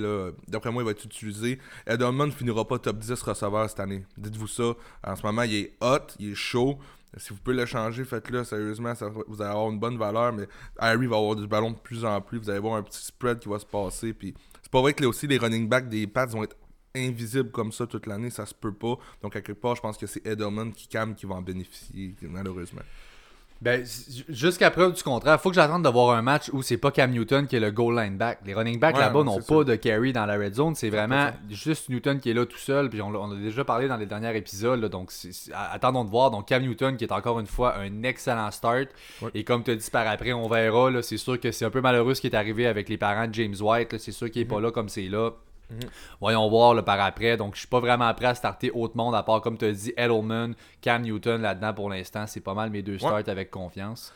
[0.48, 1.60] D'après moi, il va être utilisé.
[1.86, 4.04] Edelman finira pas top 10 receveur cette année.
[4.16, 4.74] Dites-vous ça.
[5.06, 6.78] En ce moment, il est hot, il est chaud.
[7.16, 8.42] Si vous pouvez le changer, faites-le.
[8.42, 8.92] Sérieusement,
[9.28, 10.32] vous allez avoir une bonne valeur.
[10.32, 12.38] Mais Harry va avoir du ballon de plus en plus.
[12.38, 14.12] Vous allez voir un petit spread qui va se passer.
[14.12, 14.34] Puis
[14.74, 16.56] pas vrai que aussi, les running backs des Pats vont être
[16.96, 18.28] invisibles comme ça toute l'année.
[18.28, 18.96] Ça se peut pas.
[19.22, 22.16] Donc, à quelque part, je pense que c'est Edelman qui calme qui va en bénéficier,
[22.22, 22.82] malheureusement.
[23.62, 23.82] Ben,
[24.28, 27.10] jusqu'à preuve du contraire, faut que j'attende de voir un match où c'est pas Cam
[27.10, 28.40] Newton qui est le goal line back.
[28.44, 29.64] Les running backs Ouais, là-bas ouais, n'ont pas ça.
[29.64, 30.74] de carry dans la red zone.
[30.74, 31.32] C'est vraiment 100%.
[31.50, 32.90] juste Newton qui est là tout seul.
[32.90, 34.78] Puis on, a déjà parlé dans les derniers épisodes.
[34.80, 35.10] là, donc,
[35.72, 36.30] attendons de voir.
[36.30, 38.88] Donc, Cam Newton qui est encore une fois un excellent start.
[39.22, 39.30] Ouais.
[39.32, 40.90] Et comme tu as dit par après, on verra.
[40.90, 43.26] là, C'est sûr que c'est un peu malheureux ce qui est arrivé avec les parents
[43.28, 43.92] de James White.
[43.94, 43.98] là.
[43.98, 44.50] C'est sûr qu'il est Mhm.
[44.50, 45.30] pas là comme c'est là.
[46.20, 47.36] Voyons voir là, par après.
[47.36, 49.72] Donc, je suis pas vraiment prêt à starter autre monde, à part, comme tu as
[49.72, 52.26] dit, Edelman, Cam Newton là-dedans pour l'instant.
[52.26, 54.12] C'est pas mal mes deux starts avec confiance.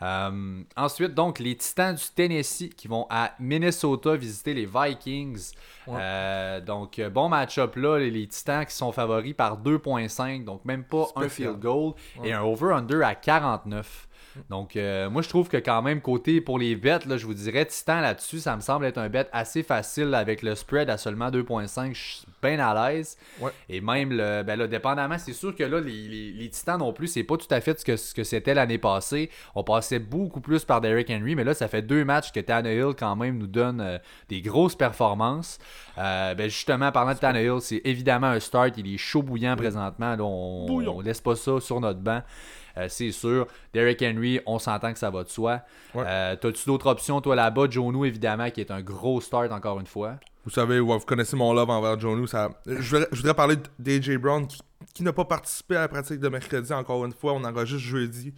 [0.00, 5.52] Euh, ensuite, donc, les Titans du Tennessee qui vont à Minnesota visiter les Vikings.
[5.86, 5.98] Ouais.
[6.00, 7.98] Euh, donc, bon match-up là.
[7.98, 11.94] Les, Titans qui sont favoris par 2.5, donc même pas un field goal.
[12.22, 14.07] Et un over-under à 49.
[14.50, 17.66] Donc, euh, moi, je trouve que quand même, côté pour les là, je vous dirais,
[17.66, 21.30] Titan là-dessus, ça me semble être un bet assez facile avec le spread à seulement
[21.30, 21.94] 2.5.
[21.94, 23.16] Je suis bien à l'aise.
[23.40, 23.50] Ouais.
[23.68, 26.92] Et même, le, ben là, dépendamment, c'est sûr que là, les, les- les Titans non
[26.92, 29.30] plus, c'est pas tout à fait ce que, ce que c'était l'année passée.
[29.54, 32.94] On passait beaucoup plus par Derrick Henry, mais là, ça fait deux matchs que Tannehill,
[32.98, 33.98] quand même, nous donne euh,
[34.28, 35.58] des grosses performances.
[35.98, 38.74] Euh, ben justement, parlant de Tannehill, c'est évidemment un start.
[38.78, 40.16] Il est chaud bouillant présentement.
[40.16, 42.22] Là, on, on laisse pas ça sur notre banc.
[42.78, 43.46] Euh, c'est sûr.
[43.74, 45.62] Derrick Henry, on s'entend que ça va de soi.
[45.94, 46.04] Ouais.
[46.06, 47.66] Euh, T'as-tu d'autres options, toi, là-bas?
[47.70, 50.16] Jonu, évidemment, qui est un gros start, encore une fois.
[50.44, 52.26] Vous savez, ouais, vous connaissez mon love envers Jonu.
[52.26, 52.50] Ça...
[52.66, 54.60] Je, voudrais, je voudrais parler d'AJ Brown qui,
[54.94, 57.34] qui n'a pas participé à la pratique de mercredi encore une fois.
[57.34, 58.32] On enregistre jeudi.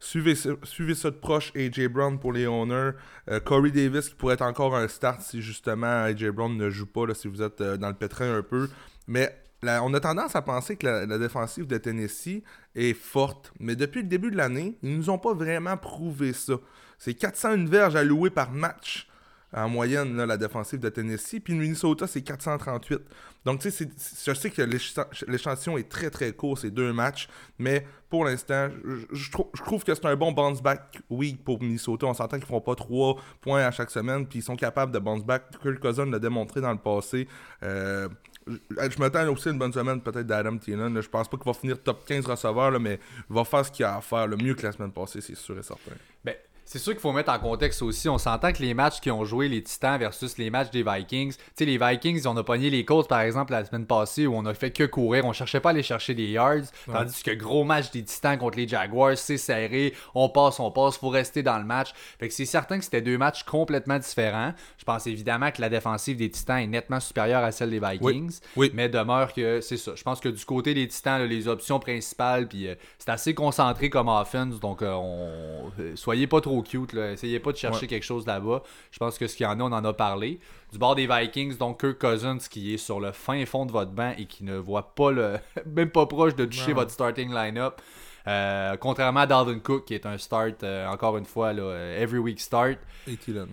[0.00, 2.90] Suivez, suivez ça de proche, AJ Brown pour les owners.
[3.30, 6.84] Euh, Corey Davis qui pourrait être encore un start si justement AJ Brown ne joue
[6.84, 8.68] pas, là, si vous êtes euh, dans le pétrin un peu.
[9.06, 9.34] Mais
[9.82, 12.42] on a tendance à penser que la, défensive de Tennessee
[12.74, 13.52] est forte.
[13.60, 16.54] Mais depuis le début de l'année, ils nous ont pas vraiment prouvé ça.
[16.98, 19.08] C'est 401 verges allouées par match
[19.56, 21.38] en moyenne, la défensive de Tennessee.
[21.38, 23.00] Puis Minnesota, c'est 438.
[23.44, 23.88] Donc, tu sais,
[24.26, 27.28] je sais que l'écha- l'échantillon est très, très court, c'est deux matchs.
[27.58, 31.44] Mais pour l'instant, je, je trou- je trouve que c'est un bon bounce back week
[31.44, 32.06] pour Minnesota.
[32.06, 34.26] On s'entend qu'ils font pas trois points à chaque semaine.
[34.26, 35.44] Puis ils sont capables de bounce back.
[35.62, 37.28] Kirk Cousin l'a démontré dans le passé.
[37.62, 38.08] Euh,
[38.46, 41.00] je m'attends aussi une bonne semaine peut-être d'Adam Thielen.
[41.00, 42.98] Je pense pas qu'il va finir top 15 receveurs, là, mais
[43.30, 44.26] il va faire ce qu'il a à faire.
[44.26, 45.92] Le mieux que la semaine passée, c'est sûr et certain.
[46.24, 48.08] Ben, c'est sûr qu'il faut mettre en contexte aussi.
[48.08, 51.32] On s'entend que les matchs qui ont joué les Titans versus les matchs des Vikings,
[51.32, 54.34] tu sais, les Vikings, on a pogné les Colts par exemple la semaine passée où
[54.34, 55.24] on a fait que courir.
[55.24, 56.64] On cherchait pas à aller chercher des yards.
[56.90, 59.94] Tandis que gros match des Titans contre les Jaguars, c'est serré.
[60.14, 61.92] On passe, on passe, faut rester dans le match.
[62.18, 64.52] Fait que c'est certain que c'était deux matchs complètement différents.
[64.78, 68.40] Je pense évidemment que la défensive des Titans est nettement supérieure à celle des Vikings.
[68.56, 68.70] Oui.
[68.74, 69.92] Mais demeure que c'est ça.
[69.94, 73.34] Je pense que du côté des Titans, là, les options principales, puis euh, c'est assez
[73.34, 74.60] concentré comme offense.
[74.60, 75.70] Donc, euh, on...
[75.78, 76.92] euh, soyez pas trop cute.
[76.92, 77.12] Là.
[77.12, 77.86] Essayez pas de chercher Ouais.
[77.86, 78.62] quelque chose là-bas.
[78.90, 80.38] Je pense que ce qu'il y en a, on en a parlé.
[80.72, 83.90] Du bord des Vikings, donc Kirk Cousins qui est sur le fin fond de votre
[83.92, 85.38] banc et qui ne voit pas le.
[85.66, 87.80] même pas proche de toucher votre starting line-up.
[88.26, 92.02] Euh, contrairement à Dalvin Cook qui est un start, euh, encore une fois, là, euh,
[92.02, 92.78] every week start.
[93.06, 93.48] Et Thielen.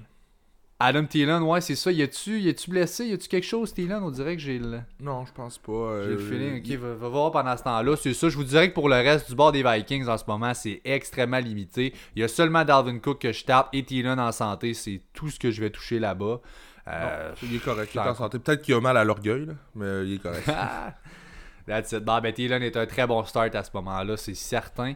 [0.84, 1.92] Adam Thielen, ouais, c'est ça.
[1.92, 3.06] Y a-tu y a-tu blessé?
[3.06, 4.02] Y a-tu quelque chose, Thielen?
[4.04, 4.80] On dirait que j'ai le.
[5.00, 5.72] Non, je pense pas.
[5.72, 7.96] euh, J'ai le feeling, ok, va, va voir pendant ce temps-là.
[7.98, 10.24] C'est ça, je vous dirais que pour le reste du bord des Vikings en ce
[10.28, 11.94] moment, c'est extrêmement limité.
[12.16, 15.30] Il y a seulement Dalvin Cook que je tape et Thielen en santé, c'est tout
[15.30, 16.40] ce que je vais toucher là-bas.
[16.88, 18.40] Euh, Non, il est correct, il est en santé.
[18.40, 20.50] Peut-être qu'il a mal à l'orgueil, là, mais il est correct.
[21.68, 22.04] That's it.
[22.04, 24.94] Bon, ben, Thielen est un très bon start à ce moment-là, c'est certain.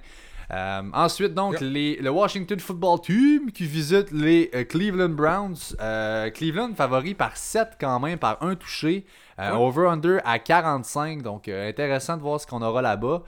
[0.51, 5.75] Euh, ensuite, donc, les, le Washington Football Team qui visite les euh, Cleveland Browns.
[5.81, 9.05] Euh, Cleveland favori par 7 quand même, par un touché.
[9.38, 9.49] Ouais.
[9.51, 11.21] Over-under à 45.
[11.21, 13.23] Donc, intéressant de voir ce qu'on aura là-bas.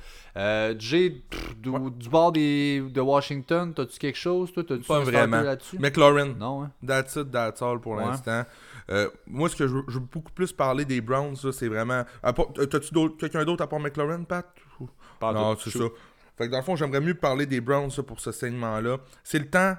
[0.80, 4.64] Jay, pff, du, du bord des, de Washington, t'as-tu quelque chose toi?
[4.64, 5.42] T'as-tu Pas vraiment.
[5.42, 5.78] là-dessus?
[5.80, 6.72] McLaurin, Non, hein?
[6.86, 8.06] that's it, that's all pour Ouais.
[8.06, 8.44] l'instant.
[9.26, 12.04] Moi, ce que je veux, je veux beaucoup plus parler des Browns, c'est vraiment.
[12.24, 14.46] T'as-tu quelqu'un d'autre à part McLaurin, Pat?
[15.20, 15.86] Pas Non, c'est ça.
[16.38, 18.98] Fait que dans le fond, j'aimerais mieux parler des Browns pour ce segment-là.
[19.24, 19.76] C'est le temps.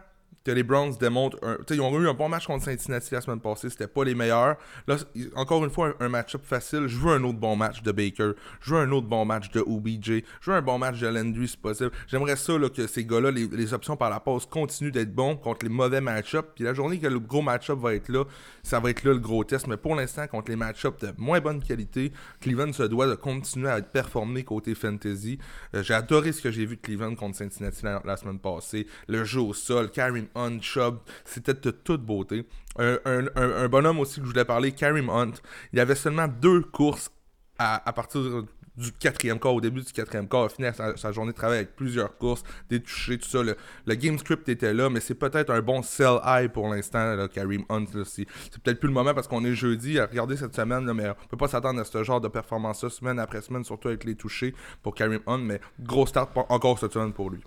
[0.48, 1.37] Que les Browns démontrent.
[1.42, 1.58] Un...
[1.68, 4.56] Ils ont eu un bon match contre Cincinnati la semaine passée, c'était pas les meilleurs.
[4.87, 4.96] Là,
[5.37, 6.87] encore une fois, un, match-up facile.
[6.87, 8.30] Je veux un autre bon match de Baker.
[8.62, 10.22] Je veux un autre bon match de OBJ.
[10.40, 11.90] Je veux un bon match de Landry si possible.
[12.06, 15.66] J'aimerais ça là, que ces gars-là, les, options par la passe, continuent d'être bons contre
[15.66, 16.48] les mauvais match-ups.
[16.54, 18.24] Puis la journée que le gros match-up va être là,
[18.62, 19.66] ça va être là le gros test.
[19.66, 23.68] Mais pour l'instant, contre les match-ups de moins bonne qualité, Cleveland se doit de continuer
[23.68, 25.38] à être performé côté fantasy.
[25.74, 28.87] Euh, j'ai adoré ce que j'ai vu de Cleveland contre Cincinnati la, semaine passée.
[29.08, 32.46] Le jeu au sol, Karim Hunt, Chubb, c'était de toute beauté.
[32.79, 35.33] Un, bonhomme aussi que je voulais parler, Karim Hunt,
[35.72, 37.11] il avait seulement deux courses
[37.59, 38.44] à, partir
[38.77, 41.74] du quatrième quart, au début du quatrième quart, a fini sa, journée de travail avec
[41.74, 43.42] plusieurs courses, des touchés, tout ça.
[43.42, 47.64] Le, game script était là, mais c'est peut-être un bon sell high pour l'instant, Karim
[47.68, 47.87] Hunt.
[48.05, 48.27] C'est
[48.62, 51.37] peut-être plus le moment parce qu'on est jeudi à regarder cette semaine, mais on peut
[51.37, 54.94] pas s'attendre à ce genre de performance-là semaine après semaine, surtout avec les touchés pour
[54.94, 57.42] Karim Hunt, mais gros start encore cette semaine pour lui.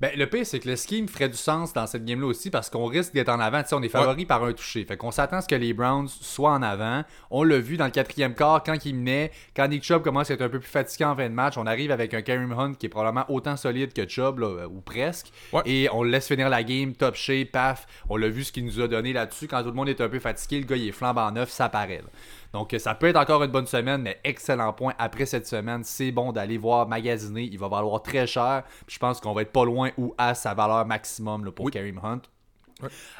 [0.00, 2.70] Ben, le pire, c'est que le scheme ferait du sens dans cette game-là aussi parce
[2.70, 3.62] qu'on risque d'être en avant.
[3.62, 4.82] sais, on est favori par un touché.
[4.86, 7.04] Fait qu'on s'attend à ce que les Browns soient en avant.
[7.30, 9.30] On l'a vu dans le quatrième quart quand il menait.
[9.54, 11.66] Quand Nick Chubb commence à être un peu plus fatigué en fin de match, on
[11.66, 15.32] arrive avec un Kareem Hunt qui est probablement autant solide que Chubb, ou presque.
[15.66, 17.86] Et on le laisse finir la game, top shape, paf.
[18.08, 19.48] On l'a vu ce qu'il nous a donné là-dessus.
[19.48, 21.68] Quand tout le monde est un peu fatigué, le gars il est flambant neuf, ça
[21.68, 22.02] paraît.
[22.52, 24.94] Donc, ça peut être encore une bonne semaine, mais excellent point.
[24.98, 27.44] Après cette semaine, c'est bon d'aller voir magasiner.
[27.44, 28.64] Il va valoir très cher.
[28.88, 32.22] je pense qu'on va être pas loin ou à sa valeur maximum pour Kareem Hunt.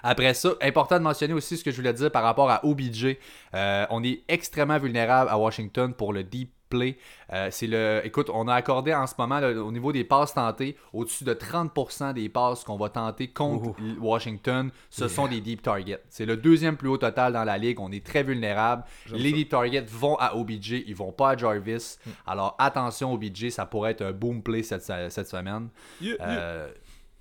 [0.02, 3.16] Après ça, important de mentionner aussi ce que je voulais dire par rapport à OBJ.
[3.54, 6.96] Euh, on est extrêmement vulnérable à Washington pour le deep play.
[7.32, 10.76] Euh, c'est le, écoute, on a accordé en ce moment au niveau des passes tentées
[10.92, 16.02] au-dessus de 30% des passes qu'on va tenter contre Washington, ce sont des deep targets.
[16.08, 17.78] C'est le deuxième plus haut total dans la ligue.
[17.80, 18.84] On est très vulnérable.
[19.12, 21.98] Les deep targets vont à OBJ, ils vont pas à Jarvis.
[22.06, 22.10] Mm.
[22.26, 25.68] Alors attention OBJ, ça pourrait être un boom play cette, semaine.
[26.02, 26.70] Euh,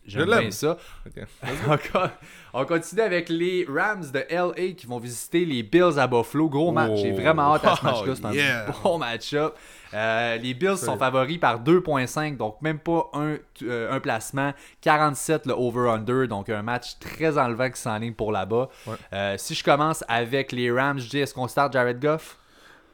[0.10, 0.78] J'aime bien ça.
[2.54, 6.50] on continue avec les Rams de LA qui vont visiter les Bills à Buffalo.
[6.50, 7.00] Gros match.
[7.02, 8.32] J'ai vraiment hâte à ce match-là.
[8.34, 9.56] C'est un bon match-up.
[9.93, 14.54] Euh, les Bills sont favoris par 2.5, donc même pas un, euh, un placement.
[14.82, 18.69] 47 le over-under, donc un match très enlevant qui s'enligne pour là-bas.
[19.13, 22.38] Euh, si je commence avec les Rams, je dis est-ce qu'on start Jared Goff?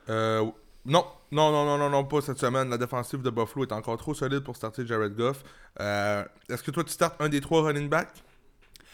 [0.07, 1.05] Non.
[1.35, 2.69] Non, non, non, non, non, pas cette semaine.
[2.69, 5.43] La défensive de Buffalo est encore trop solide pour starter Jared Goff.
[5.81, 8.23] Euh, est-ce que toi, tu startes un des trois running backs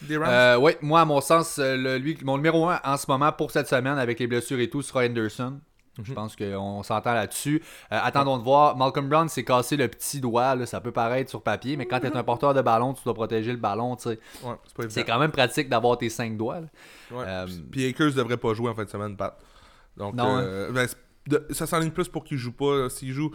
[0.00, 0.28] des Rams?
[0.28, 3.30] Euh, oui, moi, à mon sens, euh, le, lui, mon numéro 1 en ce moment
[3.30, 5.60] pour cette semaine, avec les blessures et tout, sera Henderson.
[6.02, 6.14] Je mhm.
[6.16, 7.62] pense qu'on s'entend là-dessus.
[7.90, 8.76] attendons de voir.
[8.76, 10.66] Malcolm Brown s'est cassé le petit doigt.
[10.66, 13.14] ça peut paraître sur papier, mais quand tu es un porteur de ballon, tu dois
[13.14, 13.96] protéger le ballon.
[14.04, 14.18] Ouais,
[14.88, 16.62] c'est quand même pratique d'avoir tes cinq doigts.
[17.12, 17.24] Ouais.
[17.70, 19.38] Puis Akers devrait pas jouer en fin de semaine, Pat.
[19.96, 20.72] Donc, non, hein.
[20.72, 20.88] ben,
[21.50, 22.88] ça s'enligne plus pour qu'il joue pas.
[22.90, 23.30] S'il joue.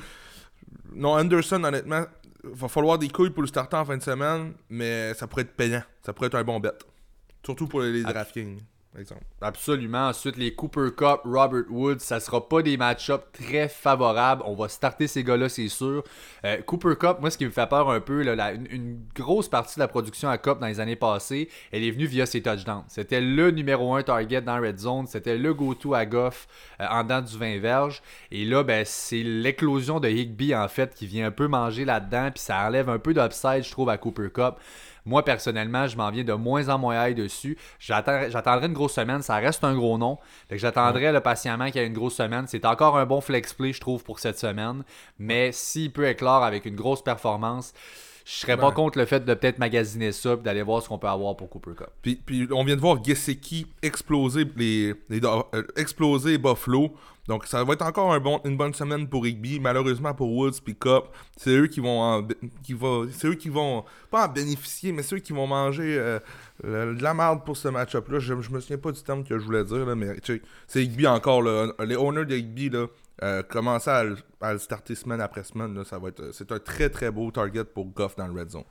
[0.93, 2.05] Non, Anderson, honnêtement,
[2.43, 5.55] va falloir des couilles pour le starter en fin de semaine, mais ça pourrait être
[5.55, 5.83] payant.
[6.01, 6.71] Ça pourrait être un bon bet.
[7.43, 8.03] Surtout pour les
[9.41, 10.07] Absolument.
[10.07, 14.41] Ensuite, les Cooper Cup, Robert Woods, ça sera pas des match-ups très favorables.
[14.45, 16.03] On va starter ces gars-là, c'est sûr.
[16.43, 19.81] Euh, Cooper Cup, moi, ce qui me fait peur un peu, une, grosse partie de
[19.81, 22.83] la production à Cup dans les années passées, elle est venue via ses touchdowns.
[22.87, 25.07] C'était le numéro 1 target dans Red Zone.
[25.07, 26.47] C'était le go-to à Goff
[26.81, 28.01] euh, en dents du 20 verge.
[28.31, 32.31] Et là, ben, c'est l'éclosion de Higby, en fait, qui vient un peu manger là-dedans.
[32.33, 34.55] Puis ça enlève un peu d'upside, je trouve, à Cooper Cup.
[35.07, 37.57] Moi, personnellement, je m'en viens de moins en moins high dessus.
[37.79, 39.21] J'attendrai une grosse semaine.
[39.21, 40.17] Ça reste un gros nom.
[40.51, 42.45] j'attendrai le patiemment qu'il y ait une grosse semaine.
[42.47, 44.83] C'est encore un bon flex play, je trouve, pour cette semaine.
[45.17, 47.73] Mais s'il peut éclore avec une grosse performance,
[48.27, 50.97] je serais pas contre le fait de peut-être magasiner ça et d'aller voir ce qu'on
[50.97, 51.87] peut avoir pour Cooper Cup.
[52.01, 56.91] Puis, puis on vient de voir Gesicki exploser les, euh, exploser Buffalo.
[57.29, 59.61] Donc ça va être encore un bon, une bonne semaine pour Rigby.
[59.61, 61.05] Malheureusement pour Woods et Cup,
[61.37, 62.27] c'est eux qui vont
[62.63, 62.75] qui
[63.13, 66.19] c'est eux qui vont pas en bénéficier, mais c'est eux qui vont manger euh,
[66.65, 68.19] de la merde pour ce match-up-là.
[68.19, 71.07] Je, je, me souviens pas du terme que je voulais dire, là, mais c'est Rigby
[71.07, 71.43] encore.
[71.43, 72.87] Les owners de Rigby, là,
[73.23, 77.09] euh, commencer à, le starter semaine après semaine, ça va être c'est un très très
[77.09, 78.63] beau target pour Goff dans le red zone.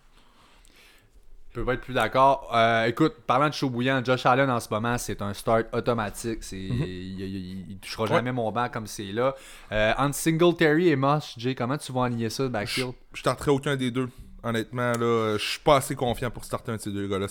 [1.50, 2.50] Je peux pas être plus d'accord.
[2.54, 6.44] Euh, écoute, parlant de chaud bouillant, Josh Allen en ce moment, c'est un start automatique.
[6.44, 6.84] C'est, mhm.
[6.84, 9.34] il, touchera jamais mon banc comme c'est là.
[9.72, 13.50] Euh, entre Singletary et Moss, Jay, comment tu vas aligner ça, backfield Je, je starterai
[13.50, 14.10] aucun des deux.
[14.46, 17.26] Honnêtement, là, je suis pas assez confiant pour starter un de ces deux gars-là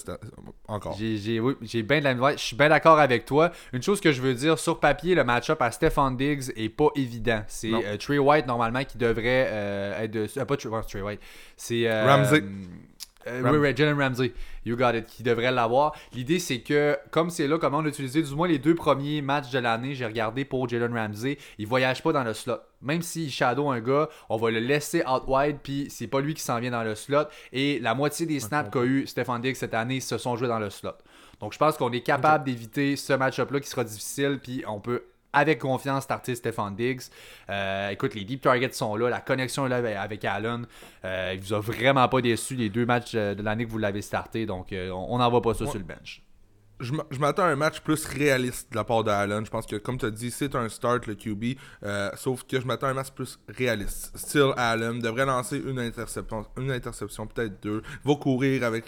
[0.68, 0.98] encore.
[0.98, 3.52] J'ai, oui, j'ai bien de la Je suis bien d'accord avec toi.
[3.72, 6.90] Une chose que je veux dire, sur papier, le match-up à Stefan Diggs est pas
[6.96, 7.42] évident.
[7.48, 9.48] C'est euh, Trey White, normalement, qui devrait
[10.02, 10.44] être de.
[10.44, 11.22] pas Trey, White.
[11.56, 12.04] C'est.
[12.04, 12.44] Ramsey.
[13.28, 14.34] Euh, oui, oui, Jalen Ramsey.
[14.66, 15.08] You got it.
[15.08, 15.96] Qui devrait l'avoir.
[16.14, 19.22] L'idée, c'est que, comme c'est là, comment on a utilisé, du moins les deux premiers
[19.22, 22.60] matchs de l'année, j'ai regardé pour Jalen Ramsey, il voyage pas dans le slot.
[22.82, 26.34] Même s'il shadow un gars, on va le laisser out wide, puis c'est pas lui
[26.34, 27.26] qui s'en vient dans le slot.
[27.52, 30.60] Et la moitié des snaps qu'a eu Stefan Diggs cette année se sont joués dans
[30.60, 30.92] le slot.
[31.40, 35.04] Donc, je pense qu'on est capable d'éviter ce match-up-là qui sera difficile, puis on peut
[35.36, 37.04] avec confiance starter Stefan Diggs.
[37.50, 40.66] Euh, écoute, les deep targets sont là, la connexion est là avec Allen.
[41.04, 43.78] Euh, il vous a vraiment pas déçu les deux matchs euh, de l'année que vous
[43.78, 46.25] l'avez starté, donc on n'envoie pas ça sur le bench
[46.80, 49.46] je m'attends à un match plus réaliste de la part de Allen.
[49.46, 51.58] Je pense que, comme tu as dit, c'est un start, le QB.
[51.84, 54.12] Euh, sauf que je m'attends à un match plus réaliste.
[54.16, 57.82] Still, Allen devrait lancer une interception, une interception peut-être deux.
[58.04, 58.86] Va courir avec.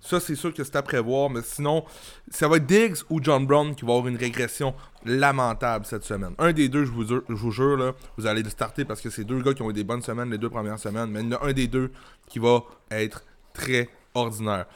[0.00, 1.30] Ça, c'est sûr que c'est à prévoir.
[1.30, 1.84] Mais sinon,
[2.30, 6.34] ça va être Diggs ou John Brown qui va avoir une régression lamentable cette semaine.
[6.38, 9.54] Un des deux, je vous, jure, vous allez le starter parce que c'est deux gars
[9.54, 11.10] qui ont eu des bonnes semaines les deux premières semaines.
[11.10, 11.90] Mais il y en a un des deux
[12.26, 14.66] qui va être très ordinaire.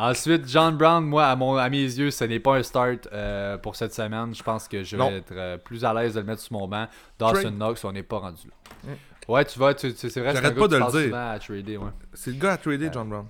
[0.00, 3.58] Ensuite, John Brown, moi, à, mon, à mes yeux, ce n'est pas un start euh,
[3.58, 4.32] pour cette semaine.
[4.32, 6.68] Je pense que je vais être euh, plus à l'aise de le mettre sur mon
[6.68, 6.86] banc.
[7.18, 8.92] Dawson Knox, on n'est pas rendu là.
[8.92, 9.32] Mm.
[9.32, 11.16] Ouais, tu vois, c'est vrai, c'est un gars pas de le dire.
[11.16, 11.76] à trader.
[11.76, 11.90] Ouais.
[12.14, 13.26] C'est le gars à trader, John Brown.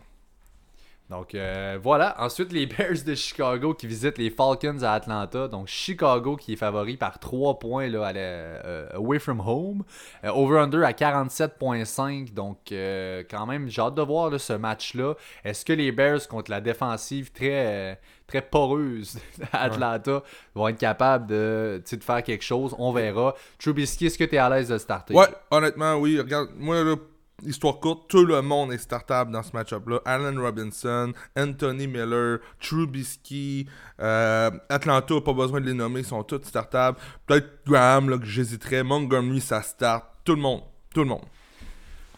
[1.11, 2.15] Donc euh, voilà.
[2.19, 5.49] Ensuite, les Bears de Chicago qui visitent les Falcons à Atlanta.
[5.49, 9.85] Donc Chicago qui est favori par 3 points là, euh, away from home.
[10.25, 12.35] Euh, over-under à 47.5.
[12.35, 15.15] Donc quand même, j'ai hâte de voir ce match-là.
[15.45, 19.19] Est-ce que les Bears contre la défensive très, très poreuse
[19.53, 20.23] d'Atlanta
[20.55, 22.75] vont être capables de, de, faire quelque chose?
[22.79, 23.35] On verra.
[23.59, 25.15] Trubisky, est-ce que tu es à l'aise de starter?
[25.15, 26.19] Ouais, honnêtement, oui.
[26.19, 26.97] Regarde, moi là
[27.47, 30.01] Histoire courte, tout le monde est startable dans ce match-up-là.
[30.05, 33.69] Allen Robinson, Anthony Miller, Trubisky,
[34.01, 36.99] euh, Atlanta, pas besoin de les nommer, ils sont tous startables.
[37.27, 38.83] Peut-être Graham, là, que j'hésiterais.
[38.83, 40.05] Montgomery, ça start.
[40.25, 40.63] Tout le monde.
[40.93, 41.25] Tout le monde.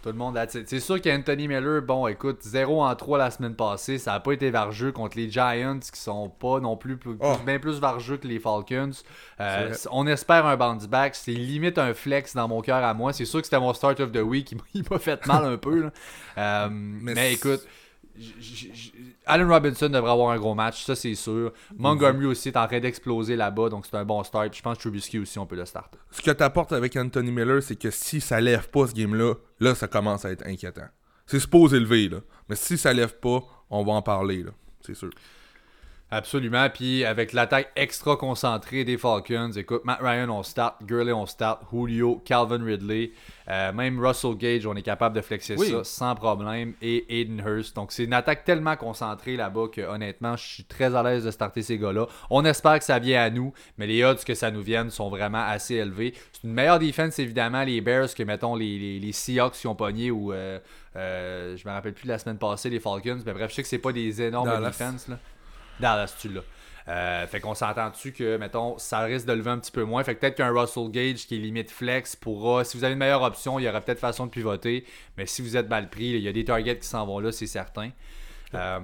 [0.02, 3.98] Tout le monde C'est sûr qu'Anthony Miller, bon, écoute, 0 en 3 la semaine passée,
[3.98, 7.36] ça n'a pas été vargeux contre les Giants qui sont pas non plus, oh.
[7.44, 8.92] bien plus vargeux que les Falcons.
[9.40, 11.14] Euh, on espère un bounce back.
[11.14, 13.12] C'est limite un flex dans mon cœur à moi.
[13.12, 14.54] C'est sûr que c'était mon start of the week.
[14.74, 15.90] Il m'a fait mal un peu.
[16.38, 17.60] Euh, mais écoute.
[19.26, 21.52] Allen Robinson devrait avoir un gros match, ça c'est sûr.
[21.76, 24.54] Montgomery aussi est en train d'exploser là-bas, donc c'est un bon start.
[24.54, 25.98] Je pense que Trubisky aussi, on peut le starter.
[26.10, 29.74] Ce que t'apportes avec Anthony Miller, c'est que si ça lève pas ce game-là, là
[29.74, 30.88] ça commence à être inquiétant.
[31.26, 32.18] C'est supposé lever, là.
[32.48, 34.50] Mais si ça lève pas, on va en parler, là.
[34.80, 35.10] C'est sûr.
[36.10, 36.68] Absolument.
[36.70, 41.62] Puis avec l'attaque extra concentrée des Falcons, écoute, Matt Ryan, on start, Gurley, on start,
[41.72, 43.12] Julio, Calvin Ridley,
[43.48, 47.76] euh, même Russell Gage, on est capable de flexer ça sans problème, et Aiden Hurst.
[47.76, 51.30] Donc c'est une attaque tellement concentrée là-bas que honnêtement, je suis très à l'aise de
[51.30, 52.06] starter ces gars-là.
[52.28, 55.10] On espère que ça vient à nous, mais les odds que ça nous vienne sont
[55.10, 56.14] vraiment assez élevés.
[56.32, 60.10] C'est une meilleure défense, évidemment, les Bears que, mettont, les, les, Seahawks qui ont pogné
[60.10, 60.32] ou.
[60.32, 60.58] Euh,
[60.96, 63.20] euh, je me rappelle plus de la semaine passée, les Falcons.
[63.24, 65.06] Mais bref, je sais que c'est pas des énormes défenses.
[65.08, 65.18] Là.
[65.80, 66.42] Dallas, tu l'as.
[66.88, 70.02] Euh, fait qu'on s'entend dessus que, mettons, ça risque de lever un petit peu moins?
[70.02, 72.98] Fait que peut-être qu'un Russell Gage qui est limite flex pourra, si vous avez une
[72.98, 74.84] meilleure option, il y aura peut-être façon de pivoter.
[75.16, 77.32] Mais si vous êtes mal pris, il y a des targets qui s'en vont là,
[77.32, 77.90] c'est certain.
[78.54, 78.80] Euh,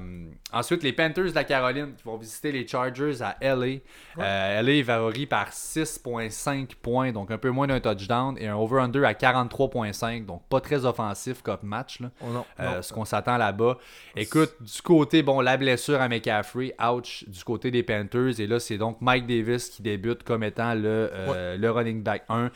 [0.52, 3.78] ensuite, les Panthers de la Caroline qui vont visiter les Chargers à LA.
[4.18, 8.56] Euh, LA est favori par 6,5 points, donc un peu moins d'un touchdown, et un
[8.56, 12.00] over-under à 43,5, donc pas très offensif comme match.
[12.00, 12.10] Là.
[12.22, 13.78] Oh euh, ce qu'on s'attend là-bas.
[14.14, 18.60] Écoute, du côté, bon, la blessure à McCaffrey, ouch, du côté des Panthers, et là,
[18.60, 21.10] c'est donc Mike Davis qui débute comme étant le,
[21.58, 22.50] le running back 1.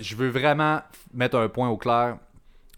[0.00, 0.80] je veux vraiment
[1.12, 2.16] mettre un point au clair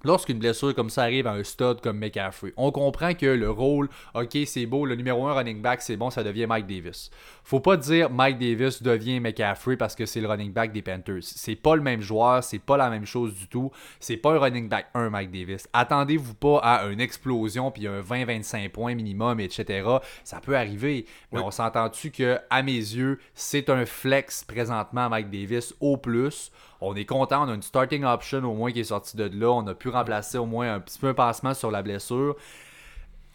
[0.04, 3.88] Lorsqu'une blessure comme ça arrive à un stud comme McCaffrey, on comprend que le rôle,
[4.14, 7.10] ok, c'est beau, le numéro 1 running back, c'est bon, ça devient Mike Davis.
[7.44, 11.22] Faut pas dire Mike Davis devient McCaffrey parce que c'est le running back des Panthers.
[11.22, 13.70] C'est pas le même joueur, c'est pas la même chose du tout.
[14.00, 15.68] C'est pas un running back 1 Mike Davis.
[15.72, 19.88] Attendez-vous pas à une explosion puis un 20-25 points minimum, etc.
[20.24, 25.30] Ça peut arriver, mais on s'entend-tu que, à mes yeux, c'est un flex présentement Mike
[25.30, 26.50] Davis au plus?
[26.84, 29.52] On est content, on a une starting option au moins qui est sortie de là.
[29.52, 32.34] On a pu remplacer au moins un petit peu un passement sur la blessure.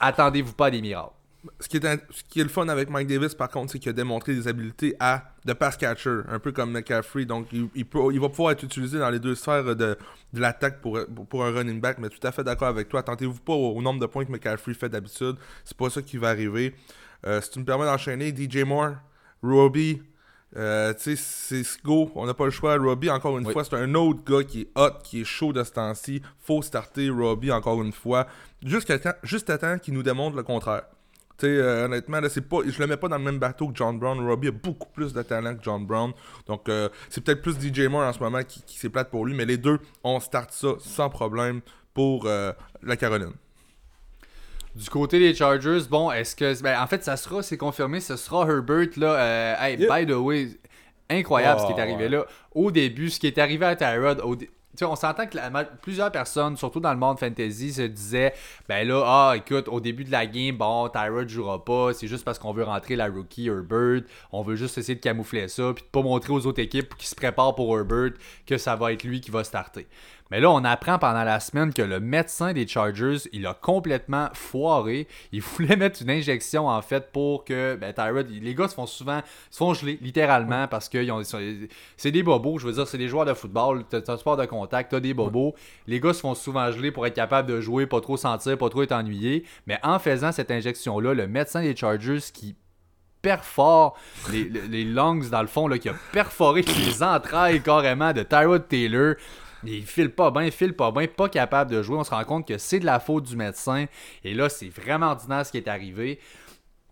[0.02, 1.14] Attendez-vous pas des miracles.
[1.62, 4.50] Ce qui, est, le fun avec Mike Davis, par contre, c'est qu'il a démontré des
[4.50, 7.24] habiletés à, de pass catcher, un peu comme McCaffrey.
[7.24, 7.86] Donc, il,
[8.20, 9.98] va pouvoir être utilisé dans les deux sphères de,
[10.34, 12.00] l'attaque pour, pour un running back.
[12.00, 13.00] Mais tout à fait d'accord avec toi.
[13.00, 15.38] Attendez-vous pas au, nombre de points que McCaffrey fait d'habitude.
[15.64, 16.76] C'est pas ça qui va arriver.
[17.26, 18.96] Euh, si tu me permets d'enchaîner, DJ Moore,
[19.42, 20.02] Roby,
[20.58, 22.78] euh, tu sais, c'est go, on n'a pas le choix.
[22.78, 25.63] Robbie, encore une fois, c'est un autre gars qui est hot, qui est chaud de
[25.63, 26.21] ce temps-ci.
[26.40, 28.27] Faut starter Robbie encore une fois.
[28.65, 30.84] Juste à temps, juste temps qu'il nous démontre le contraire.
[31.38, 33.75] Tu sais, euh, honnêtement, là, pas, je le mets pas dans le même bateau que
[33.75, 34.19] John Brown.
[34.25, 36.12] Robbie a beaucoup plus de talent que John Brown.
[36.48, 39.36] Donc, euh, c'est peut-être plus DJ Moore en ce moment qui, qui s'éplate pour lui.
[39.36, 41.62] Mais les deux, on start ça sans problème
[41.94, 43.34] pour la Caroline.
[44.78, 46.62] Du côté des Chargers, bon, est-ce que.
[46.62, 49.15] Ben, en fait, ça sera, c'est confirmé, ce sera Herbert, là.
[49.15, 50.50] euh, hey, by the way,
[51.10, 52.10] incroyable ce qui est Oh, arrivé ouais.
[52.10, 52.25] là.
[52.54, 54.36] Au début, ce qui est arrivé à Tyrod, au
[54.86, 55.50] on s'entend que la
[55.82, 58.34] plusieurs personnes, surtout dans le monde fantasy, se disaient
[58.69, 62.23] ben là, ah, écoute, au début de la game, bon, Tyrod jouera pas, c'est juste
[62.23, 64.02] parce qu'on veut rentrer la rookie Herbert,
[64.32, 67.08] on veut juste essayer de camoufler ça, puis de pas montrer aux autres équipes qui
[67.08, 68.12] se préparent pour Herbert
[68.46, 69.88] que ça va être lui qui va starter.
[70.32, 74.30] Mais là, on apprend pendant la semaine que le médecin des Chargers, il a complètement
[74.34, 75.08] foiré.
[75.32, 78.30] Il voulait mettre une injection, en fait, pour que ben, Tyrod...
[78.30, 79.21] Les gars se font souvent...
[79.50, 81.06] se font geler, littéralement, parce que
[81.96, 82.60] c'est des bobos.
[82.60, 83.84] Je veux dire, c'est des joueurs de football.
[83.90, 85.56] T'as t'as un sport de contact, t'as des bobos.
[85.88, 88.69] Les gars se font souvent geler pour être capable de jouer, pas trop sentir, pas
[88.69, 89.46] trop être ennuyé.
[89.65, 92.56] Mais en faisant cette injection-là, le médecin des Chargers qui
[93.21, 93.98] perfore
[94.32, 98.23] les, les- les lungs dans le fond là, qui a perforé les entrailles carrément de
[98.23, 99.15] Tyrod Taylor
[99.64, 101.98] il file pas bien, il file pas bien, pas capable de jouer.
[101.98, 103.86] On se rend compte que c'est de la faute du médecin.
[104.24, 106.20] Et là, c'est vraiment ordinaire ce qui est arrivé.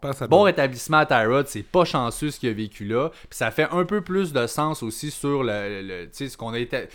[0.08, 0.46] Pense Bon Bill.
[0.54, 3.10] rétablissement à Tyrod, c'est pas chanceux ce qu'il a vécu là.
[3.10, 6.38] Puis ça fait un peu plus de sens aussi sur le, le- tu sais, ce
[6.38, 6.88] qu'on a été.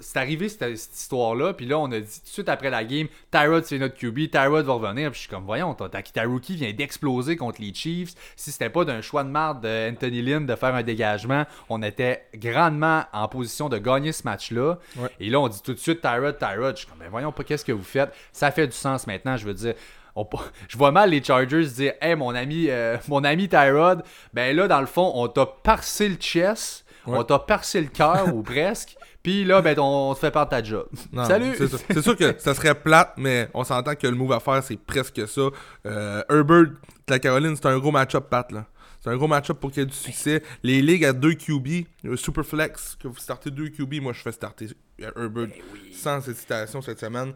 [0.00, 2.84] C'est arrivé cette, cette histoire-là, puis là on a dit tout de suite après la
[2.84, 5.10] game, Tyrod c'est notre QB, Tyrod va revenir.
[5.10, 5.88] Puis je suis comme, voyons, ta,
[6.24, 8.14] rookie vient d'exploser contre les Chiefs.
[8.36, 11.82] Si c'était pas d'un choix de marde de Anthony Lynn de faire un dégagement, on
[11.82, 14.78] était grandement en position de gagner ce match-là.
[14.96, 15.08] Ouais.
[15.20, 16.74] Et là on dit tout de suite Tyrod, Tyrod.
[16.76, 18.12] Je suis comme, ben voyons pas qu'est-ce que vous faites?
[18.32, 19.74] Ça fait du sens maintenant, je veux dire.
[20.16, 20.28] On-
[20.68, 24.02] je vois mal les Chargers dire Hey mon ami euh, mon ami Tyrod,
[24.32, 27.18] ben là dans le fond, on t'a parcé le chest, Ouais.
[27.18, 30.62] on t'a parcé le cœur ou presque, puis là ben on, te fait perdre ta
[30.62, 30.86] job.
[31.12, 31.54] Non, Salut!
[31.56, 34.78] C'est sûr, que ça serait plate, mais on s'entend que le move à faire, c'est
[34.78, 35.42] presque ça.
[35.86, 36.66] Euh, Herbert,
[37.08, 38.50] la Caroline, c'est un gros match-up, Pat.
[38.52, 38.64] là.
[39.02, 40.42] C'est un gros match-up pour qu'il y ait du succès.
[40.62, 44.32] Les ligues à 2 QB, le Superflex, que vous startez 2 QB, moi je fais
[44.32, 45.48] starter Herbert
[45.92, 47.34] sans hésitation cette semaine.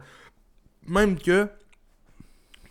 [0.87, 1.47] Même que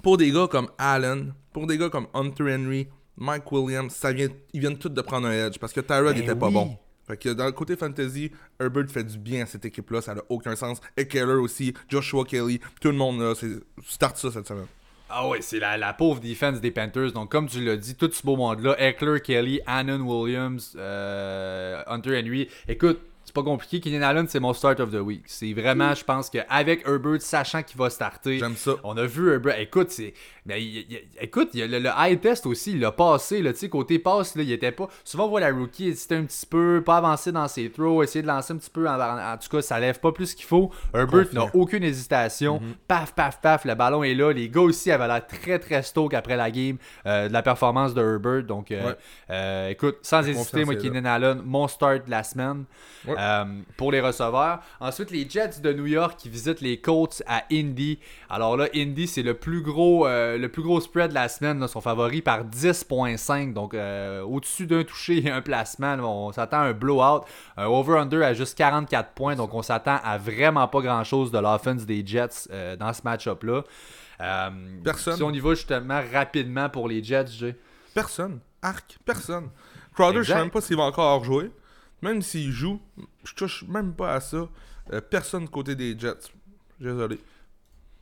[0.07, 2.87] pour des gars comme Allen, pour des gars comme Hunter Henry,
[3.17, 6.23] Mike Williams, ça vient, ils viennent tous de prendre un edge parce que Tyrod Ben
[6.23, 6.53] était pas oui.
[6.53, 6.77] bon.
[7.05, 10.21] Fait que dans le côté fantasy, Herbert fait du bien à cette équipe-là, ça n'a
[10.29, 10.79] aucun sens.
[10.95, 13.49] Et Keller aussi, Joshua Kelly, tout le monde là, c'est
[13.85, 14.67] start ça cette semaine.
[15.09, 17.11] Ah ouais, c'est la, la pauvre defense des Panthers.
[17.11, 22.17] Donc, comme tu l'as dit, tout ce beau monde-là, Eckler, Kelly, Annon Williams, euh, Hunter
[22.17, 22.47] Henry.
[22.69, 23.01] Écoute,
[23.37, 23.79] pas compliqué.
[23.79, 25.23] Keenan Allen, c'est mon start of the week.
[25.27, 28.71] C'est vraiment, je pense qu'avec Herbert, sachant qu'il va starter, J'aime ça.
[28.83, 29.59] on a vu Herbert.
[29.59, 30.13] Écoute, c'est.
[30.49, 30.55] il-
[30.89, 33.41] il- écoute, il le, le high test aussi, il l'a passé.
[33.41, 34.87] Là, côté passe, là, il était pas.
[35.03, 38.21] Souvent, on voit la rookie hésiter un petit peu, pas avancer dans ses throws, essayer
[38.21, 38.87] de lancer un petit peu.
[38.87, 40.71] En, en- en tout cas, ça lève pas plus qu'il faut.
[40.93, 42.61] Herbert n'a aucune hésitation.
[42.87, 44.31] Paf, paf, paf, le ballon est là.
[44.31, 47.93] Les gars aussi avaient l'air très, très stoke après la game euh, de la performance
[47.93, 48.43] de Herbert.
[48.43, 48.95] Donc, euh, Ouais.
[49.29, 52.63] euh, écoute, sans hésiter, moi, Keenan Allen, mon start de la semaine
[53.07, 53.15] Ouais.
[53.27, 54.59] Euh, pour les receveurs.
[54.79, 57.99] Ensuite, les Jets de New York qui visitent les Colts à Indy.
[58.29, 61.59] Alors là, Indy, c'est le plus gros euh, le plus gros spread de la semaine.
[61.59, 63.53] Là, sont favoris par 10.5.
[63.53, 67.25] Donc, euh, au-dessus d'un touché et un placement, là, on s'attend à un blowout.
[67.57, 69.35] Un over-under à juste 44 points.
[69.35, 72.47] Donc, on s'attend à vraiment pas grand-chose de l'offense des Jets
[72.79, 73.63] dans ce match-up-là.
[74.83, 75.15] Personne.
[75.15, 77.55] Si on y va justement rapidement pour les Jets, Jay.
[77.93, 78.39] Personne.
[78.61, 79.49] Arc, personne.
[79.93, 80.41] Crowder, je sais Exact.
[80.41, 81.51] même pas s'il va encore jouer.
[82.01, 82.79] Même s'il joue,
[83.23, 84.47] je touche même pas à ça.
[84.93, 86.31] Euh, personne côté des Jets.
[86.79, 87.19] Désolé.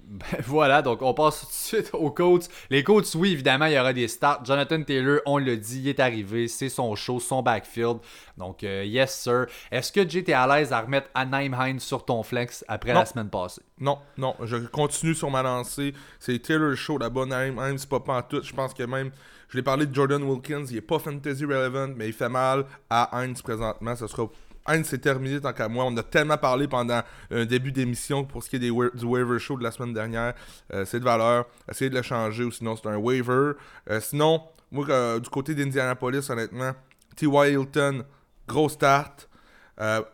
[0.08, 2.48] Ben voilà, donc on passe tout de suite aux Colts.
[2.70, 4.46] Les Colts, oui, évidemment, il y aura des starts.
[4.46, 7.98] Jonathan Taylor, on l'a dit, il est arrivé, c'est son show, son backfield.
[8.38, 9.48] Donc, euh, yes, sir.
[9.72, 13.00] Est-ce que Jay, t'es à l'aise à remettre Anaheim Hines sur ton flex après Non.
[13.00, 13.64] la semaine passée?
[13.80, 15.94] Non, non, je continue sur ma lancée.
[16.20, 18.44] C'est Taylor Show là-bas, Naïm Hines, c'est pas tout.
[18.44, 19.12] Je pense que même,
[19.56, 22.66] je l'ai parlé de Jordan Wilkins, il est pas fantasy relevant, mais il fait mal
[22.90, 23.96] à Hines présentement.
[23.96, 24.30] Sera.
[24.68, 25.86] Hines, c'est terminé tant qu'à moi.
[25.86, 27.02] On a tellement parlé pendant
[27.32, 30.34] un début d'émission pour ce qui est des du waiver show de la semaine dernière.
[30.74, 31.46] Euh, c'est de valeur.
[31.72, 33.54] Essayez de le changer ou sinon c'est un waiver.
[33.90, 34.42] Euh, sinon,
[34.74, 36.74] moi, euh, du côté d'Indianapolis, honnêtement,
[37.16, 37.54] T.Y.
[37.54, 38.04] Hilton,
[38.50, 39.30] gros start.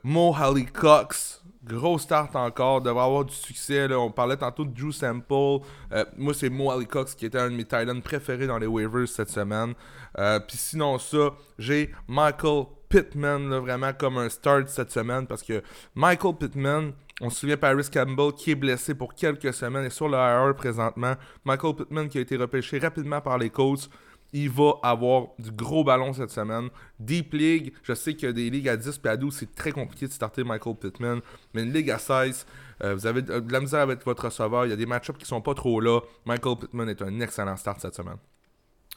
[0.04, 3.88] Mo Halley Cox, gros start encore, devrait avoir du succès.
[3.88, 4.00] Là.
[4.00, 5.66] On parlait tantôt de Drew Sample.
[5.92, 8.68] Euh, moi, c'est Mo Halley Cox qui était un de mes Titans préférés dans les
[8.68, 9.74] waivers cette semaine.
[10.18, 15.62] Euh, Puis sinon, ça, j'ai Michael Pittman, vraiment comme un start cette semaine parce que
[15.96, 16.94] Michael Pittman.
[17.24, 20.56] On se souvient Paris Campbell qui est blessé pour quelques semaines et sur le IR
[20.56, 21.14] présentement.
[21.46, 23.92] Michael Pittman qui a été repêché rapidement par les Colts
[24.34, 26.70] il va avoir du gros ballon cette semaine.
[27.00, 30.08] Deep League, je sais a des ligues à 10 et à 12, c'est très compliqué
[30.08, 31.20] de starter Michael Pittman.
[31.54, 32.46] Mais une ligue à 16,
[32.84, 34.66] euh, vous avez de la misère avec votre receveur.
[34.66, 36.00] Il y a des match-ups qui sont pas trop là.
[36.26, 38.18] Michael Pittman est un excellent start cette semaine.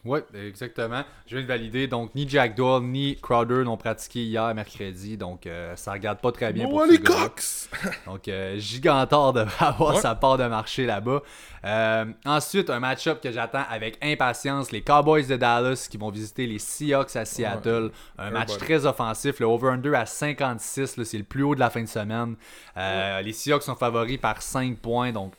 [0.04, 1.02] Oui, exactement.
[1.26, 1.86] Je viens de valider.
[1.86, 5.16] Donc, ni Jack Doyle ni Crowder n'ont pratiqué hier, mercredi.
[5.16, 6.98] Donc, euh, ça regarde pas très bien pour Oh, les.
[6.98, 7.70] Cox!
[8.06, 10.00] Donc, euh, Gigantor devrait avoir Ouais.
[10.02, 11.22] sa part de marché là-bas.
[11.64, 14.72] Euh, ensuite, un match-up que j'attends avec impatience.
[14.72, 17.90] Les Cowboys de Dallas qui vont visiter les Seahawks à Seattle.
[18.18, 19.40] Un match très offensif.
[19.40, 22.36] Le over-under à 56, là, c'est le plus haut de la fin de semaine.
[22.76, 25.12] Euh, Les Seahawks sont favoris par 5 points.
[25.12, 25.32] Donc,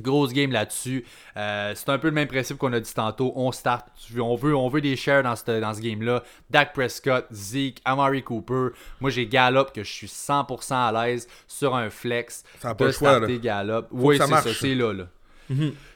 [0.00, 1.04] Grosse game là-dessus.
[1.36, 3.32] Euh, c'est un peu le même principe qu'on a dit tantôt.
[3.36, 3.86] On start.
[4.20, 6.22] On veut, on veut des shares dans ce, dans ce game-là.
[6.50, 8.68] Dak Prescott, Zeke, Amari Cooper.
[9.00, 12.42] Moi, j'ai Gallup que je suis 100% à l'aise sur un flex.
[12.60, 13.38] Ça a pas de le choix, starter là.
[13.38, 13.88] Gallup.
[13.90, 14.42] que Oui, c'est ça.
[14.42, 14.92] C'est là.
[14.92, 15.04] là.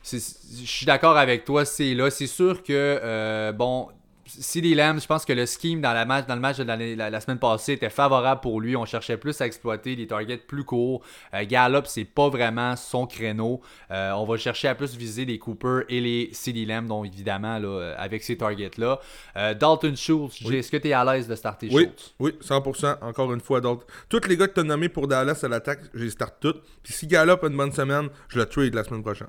[0.02, 2.10] C'est- Je suis d'accord avec toi, c'est là.
[2.10, 3.88] C'est sûr que, euh, bon,
[4.28, 7.10] CD Lamb, je pense que le scheme dans, la match, dans le match de la,
[7.10, 8.76] la semaine passée était favorable pour lui.
[8.76, 11.02] On cherchait plus à exploiter des targets plus courts.
[11.34, 13.60] Euh, Gallup, c'est pas vraiment son créneau.
[13.90, 17.58] Euh, on va chercher à plus viser les Cooper et les CD Lamb, donc évidemment,
[17.58, 19.00] là, euh, avec ces targets-là.
[19.36, 22.14] Euh, Dalton Schultz, est-ce que tu es à l'aise de starter Oui, Schultz?
[22.18, 22.98] oui, 100%.
[23.00, 23.86] Encore une fois, d'autres.
[24.08, 26.62] Tous les gars que tu as nommés pour Dallas à l'attaque, je les start toutes.
[26.82, 29.28] Puis si Gallup a une bonne semaine, je le trade la semaine prochaine.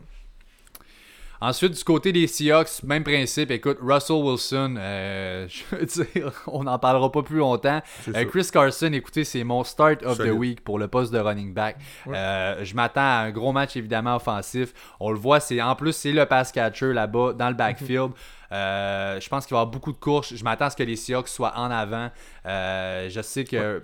[1.41, 3.49] Ensuite, du côté des Seahawks, même principe.
[3.51, 7.81] Écoute, Russell Wilson, euh, je veux dire, on n'en parlera pas plus longtemps.
[8.09, 8.25] Euh.
[8.25, 11.77] Chris Carson, écoutez, c'est mon start of the week pour le poste de running back.
[12.07, 14.73] Euh, je m'attends à un gros match évidemment offensif.
[14.99, 18.11] On le voit, c'est en plus c'est le pass catcher là-bas dans le backfield.
[18.51, 20.35] Euh, je pense qu'il va y avoir beaucoup de courses.
[20.35, 22.09] Je m'attends à ce que les Seahawks soient en avant.
[22.45, 23.81] Je sais que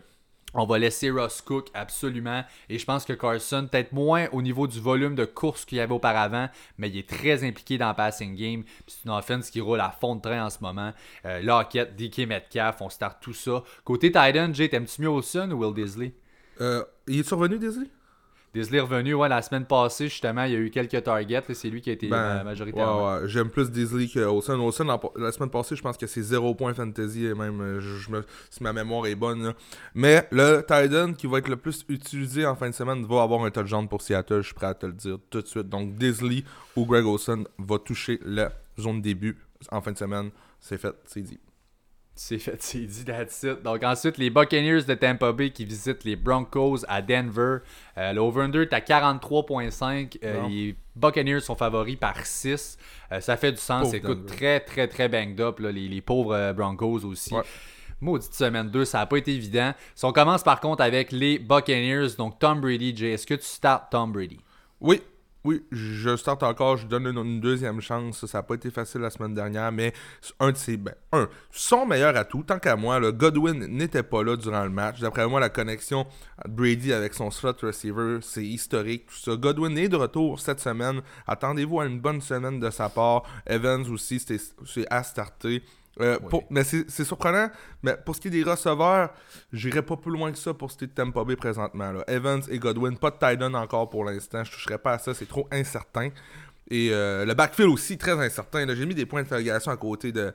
[0.55, 2.43] on va laisser Ross Cook absolument.
[2.69, 5.81] Et je pense que Carson, peut-être moins au niveau du volume de course qu'il y
[5.81, 8.63] avait auparavant, mais il est très impliqué dans le passing game.
[8.87, 10.93] C'est une offense qui roule à fond de train en ce moment.
[11.25, 13.63] Euh, Lockett, DK Metcalf, on start tout ça.
[13.83, 16.13] Côté Titan, Jay, t'aimes-tu mieux Olsen ou Will Disley?
[16.61, 17.87] Euh, il est survenu, Disney?
[18.55, 21.27] Disley est revenu, ouais, la semaine passée, justement, il y a eu quelques targets.
[21.33, 22.07] là, C'est lui qui a été
[22.43, 22.97] majoritairement.
[23.05, 23.27] Ben, ouais, ouais.
[23.29, 24.59] J'aime plus Disley que Olsen.
[24.59, 27.79] Olsen, la, la semaine passée, je pense que c'est 0 point fantasy, et même euh,
[27.79, 29.43] je, je me- si ma mémoire est bonne.
[29.43, 29.53] là.
[29.93, 33.43] Mais le Titan qui va être le plus utilisé en fin de semaine va avoir
[33.43, 35.69] un touchdown pour Seattle, je suis prêt à te le dire tout de suite.
[35.69, 36.43] Donc Disley
[36.75, 39.37] ou Greg Olsen va toucher la zone début
[39.71, 40.29] en fin de semaine.
[40.59, 41.39] C'est fait, c'est dit.
[42.17, 43.61] C'est fait, c'est dit, that's it.
[43.61, 47.57] Donc ensuite, les Buccaneers de Tampa Bay qui visitent les Broncos à Denver.
[47.97, 50.17] Euh, le over-under est à 43.5.
[50.23, 52.77] Euh, les Buccaneers sont favoris par 6.
[53.11, 53.93] Euh, ça fait du sens.
[53.93, 54.35] Écoute, Denver.
[54.35, 55.59] très, très, très banged up.
[55.59, 57.33] là, les, les pauvres euh, Broncos aussi.
[57.33, 57.43] Ouais.
[57.99, 59.73] Maudite semaine 2, ça n'a pas été évident.
[59.93, 63.45] Si on commence par contre avec les Buccaneers, donc Tom Brady, Jay, est-ce que tu
[63.45, 64.39] startes Tom Brady?
[64.79, 65.01] Oui,
[65.45, 68.25] oui, je starte encore, je donne une, deuxième chance.
[68.25, 69.93] Ça n'a pas été facile la semaine dernière, mais
[70.39, 70.75] un de ses.
[70.75, 74.71] Ben, un, son meilleur atout, tant qu'à moi, le Godwin n'était pas là durant le
[74.71, 74.99] match.
[74.99, 76.07] D'après moi, la connexion
[76.49, 79.37] Brady avec son slot receiver, c'est historique, tout.
[79.37, 81.01] Godwin est de retour cette semaine.
[81.27, 83.23] Attendez-vous à une bonne semaine de sa part.
[83.45, 85.61] Evans aussi, c'est à starter.
[86.01, 86.29] Euh, Oui.
[86.29, 87.49] pour- mais c'est surprenant,
[87.81, 89.13] mais pour ce qui est des receveurs,
[89.53, 91.91] j'irai pas plus loin que ça pour ce qui est de Tampa Bay présentement.
[91.93, 92.03] là.
[92.07, 94.43] Evans et Godwin, pas de Titan encore pour l'instant.
[94.43, 96.09] Je toucherai pas à ça, c'est trop incertain.
[96.69, 98.65] Et euh, le backfield aussi, très incertain.
[98.75, 100.33] J'ai mis des points d'interrogation à côté de,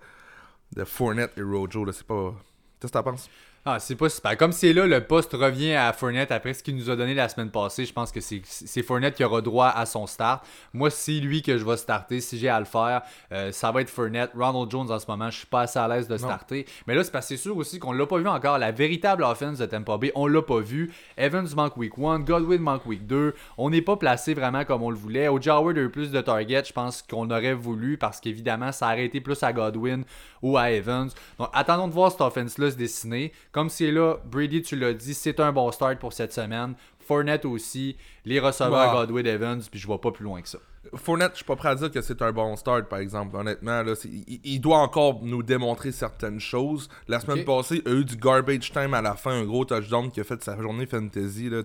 [0.76, 1.90] de Fournette et Rojo.
[1.92, 2.32] C'est pas.
[2.80, 3.28] Qu'est-ce que t'en penses?
[3.66, 4.38] Ah, c'est pas super.
[4.38, 7.28] Comme c'est là, le poste revient à Fournette après ce qu'il nous a donné la
[7.28, 7.84] semaine passée.
[7.84, 10.46] Je pense que c'est Fournette qui aura droit à son start.
[10.72, 12.22] Moi, c'est lui que je vais starter.
[12.22, 13.02] Si j'ai à le faire,
[13.32, 14.30] euh, ça va être Fournette.
[14.34, 16.64] Ronald Jones en ce moment, je suis pas assez à l'aise de starter.
[16.86, 18.56] Mais là, c'est parce que c'est sûr aussi qu'on l'a pas vu encore.
[18.56, 20.90] La véritable offense de Tampa Bay, on l'a pas vu.
[21.18, 23.34] Evans manque week 1, Godwin manque week 2.
[23.58, 25.28] On n'est pas placé vraiment comme on le voulait.
[25.28, 28.86] Au Howard a eu plus de targets, je pense qu'on aurait voulu parce qu'évidemment, ça
[28.86, 30.04] aurait été plus à Godwin
[30.40, 31.10] ou à Evans.
[31.38, 33.32] Donc, attendons de voir cette offense-là se dessiner.
[33.52, 36.74] Comme c'est là, Brady, tu l'as dit, c'est un bon start pour cette semaine.
[37.06, 39.00] Fournette aussi, les receveurs Wow.
[39.06, 40.58] Godwin, Evans, puis je vois pas plus loin que ça.
[40.94, 43.36] Fournette, je suis pas prêt à dire que c'est un bon start, par exemple.
[43.36, 46.88] Honnêtement, là, il, il doit encore nous démontrer certaines choses.
[47.08, 50.10] La semaine passée, il a eu du garbage time à la fin, un gros touchdown
[50.10, 51.50] qui a fait sa journée fantasy.
[51.50, 51.62] Là,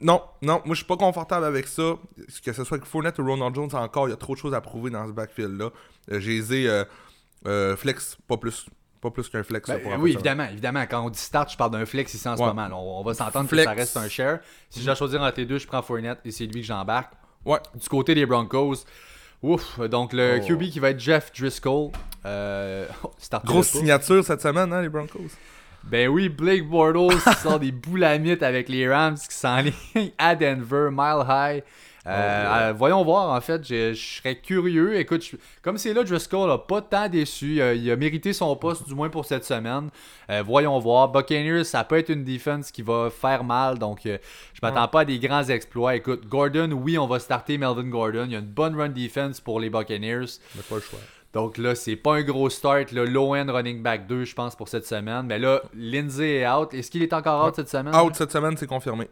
[0.00, 1.96] non, non, moi je suis pas confortable avec ça.
[2.44, 4.54] Que ce soit que Fournette ou Ronald Jones, encore, il y a trop de choses
[4.54, 5.70] à prouver dans ce backfield-là.
[6.10, 6.84] Euh, J'ai les ai, euh,
[7.46, 8.66] euh, flex, pas plus.
[9.04, 9.68] Pas plus qu'un flex.
[9.68, 10.82] Ben, pour oui, évidemment, évidemment.
[10.88, 12.68] Quand on dit start, je parle d'un flex ici en ce moment.
[12.72, 14.38] On, on va s'entendre que ça reste un share.
[14.70, 17.12] Si je dois choisir entre les deux, je prends Fournette et c'est lui que j'embarque.
[17.44, 17.58] Ouais.
[17.74, 18.76] Du côté des Broncos,
[19.42, 20.46] ouf, donc le Oh.
[20.46, 21.90] QB qui va être Jeff Driscoll.
[22.24, 22.86] Euh,
[23.44, 25.28] Grosse signature cette semaine, hein, les Broncos.
[25.82, 30.88] Ben oui, Blake Bortles qui sort des boulamites avec les Rams qui s'enlignent à Denver,
[30.90, 31.62] Mile High.
[32.06, 34.96] Euh, euh, voyons voir, en fait, je serais curieux.
[34.98, 35.30] Écoute,
[35.62, 37.60] comme c'est là, Driscoll n'a pas tant déçu.
[37.60, 39.88] Euh, il a mérité son poste, du moins pour cette semaine.
[40.30, 41.08] Euh, voyons voir.
[41.08, 44.18] Buccaneers, ça peut être une defense qui va faire mal, donc euh,
[44.52, 45.96] je m'attends pas à des grands exploits.
[45.96, 48.24] Écoute, Gordon, oui, on va starter Melvin Gordon.
[48.26, 50.26] Il y a une bonne run defense pour les Buccaneers.
[50.56, 51.00] Mais pas le choix.
[51.32, 52.92] Donc là, c'est pas un gros start.
[52.92, 55.26] Là, low-end running back 2, je pense, pour cette semaine.
[55.26, 56.72] Mais là, Lindsay est out.
[56.72, 57.94] Est-ce qu'il est encore out cette semaine?
[57.96, 59.08] Out cette semaine, c'est confirmé.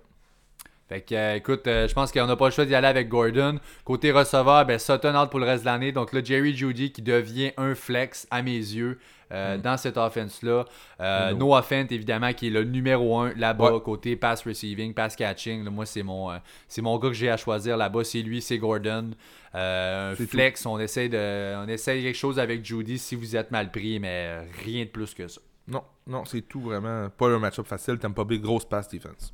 [0.92, 3.08] Fait que, euh, écoute, euh, je pense qu'on n'a pas le choix d'y aller avec
[3.08, 3.58] Gordon.
[3.82, 5.90] Côté receveur, ben, Sutton out pour le reste de l'année.
[5.90, 8.98] Donc là, Jerry Judy qui devient un flex à mes yeux
[9.32, 10.66] euh, dans cette offense-là.
[11.00, 11.36] No.
[11.38, 13.80] Noah Fent, évidemment, qui est le numéro 1 là-bas, Ouais.
[13.80, 15.64] côté pass receiving, pass catching.
[15.64, 16.28] Là, moi, c'est mon,
[16.68, 18.04] c'est mon gars que j'ai à choisir là-bas.
[18.04, 19.12] C'est lui, c'est Gordon.
[19.54, 23.98] Un flex, on essaie, de, on quelque chose avec Judy si vous êtes mal pris,
[23.98, 25.40] mais rien de plus que ça.
[25.68, 27.08] Non, non, c'est tout vraiment.
[27.08, 27.98] Pas un match-up facile.
[27.98, 29.32] Tampa Bay, grosse pass defense.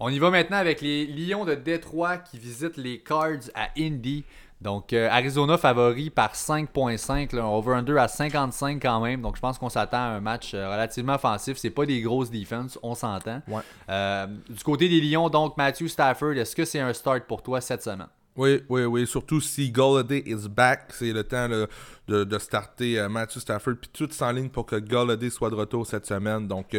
[0.00, 4.24] On y va maintenant avec les Lions de Détroit qui visitent les Cards à Indy.
[4.60, 9.20] Donc, euh, Arizona favori par 5.5, là, un over-under à 55 quand même.
[9.20, 11.58] Donc, je pense qu'on s'attend à un match euh, relativement offensif.
[11.58, 13.40] C'est pas des grosses defenses, on s'entend.
[13.46, 13.60] Ouais.
[13.88, 17.60] Euh, du côté des Lions, donc, Matthew Stafford, est-ce que c'est un start pour toi
[17.60, 18.08] cette semaine?
[18.36, 19.06] Oui, oui, oui.
[19.06, 21.66] Surtout si Golladay is back, c'est le temps là,
[22.08, 23.74] de, de starter Matthew Stafford.
[23.80, 26.48] Puis tout s'enligne pour que Golladay soit de retour cette semaine.
[26.48, 26.74] Donc,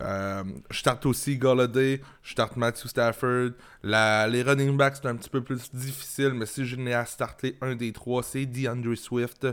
[0.00, 3.50] euh, je starte aussi Golladay, je starte Matthew Stafford.
[3.82, 7.56] Les running backs, c'est un petit peu plus difficile, mais si je n'ai à starter
[7.60, 9.46] un des trois, c'est DeAndre Swift.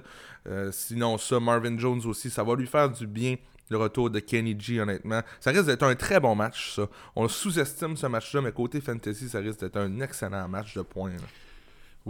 [0.48, 3.36] Euh, sinon, ça, Marvin Jones aussi, ça va lui faire du bien.
[3.70, 5.22] Le retour de Kenny G, honnêtement.
[5.40, 6.88] Ça risque d'être un très bon match, ça.
[7.16, 11.12] On sous-estime ce match-là, mais côté fantasy, ça risque d'être un excellent match de points.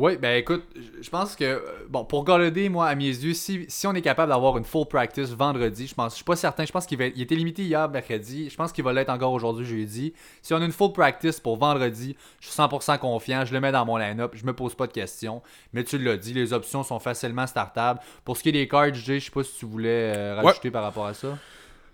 [0.01, 0.63] Oui, ben écoute,
[1.01, 4.01] je- pense que, euh, bon, pour Galladay, moi, à mes yeux, si, si on est
[4.01, 7.01] capable d'avoir une full practice vendredi, je pense, je suis pas certain, je pense qu'il
[7.01, 10.13] il était limité hier, mercredi, je pense qu'il va l'être encore aujourd'hui, jeudi.
[10.41, 13.73] Si on a une full practice pour vendredi, je suis 100% confiant, je le mets
[13.73, 15.41] dans mon line-up, je me pose pas de questions,
[15.73, 17.99] mais tu l'as dit, les options sont facilement startables.
[18.23, 20.45] Pour ce qui est des cards, Jay, je sais pas si tu voulais euh, Ouais.
[20.45, 21.37] rajouter par rapport à ça.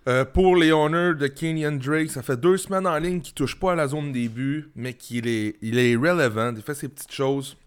[0.08, 3.60] Euh, pour les owners de Kenyon Drake, ça fait deux semaines en ligne qu'il touche
[3.60, 7.12] pas à la zone début, mais qu'il est, il est relevant, il fait ses petites
[7.12, 7.58] choses.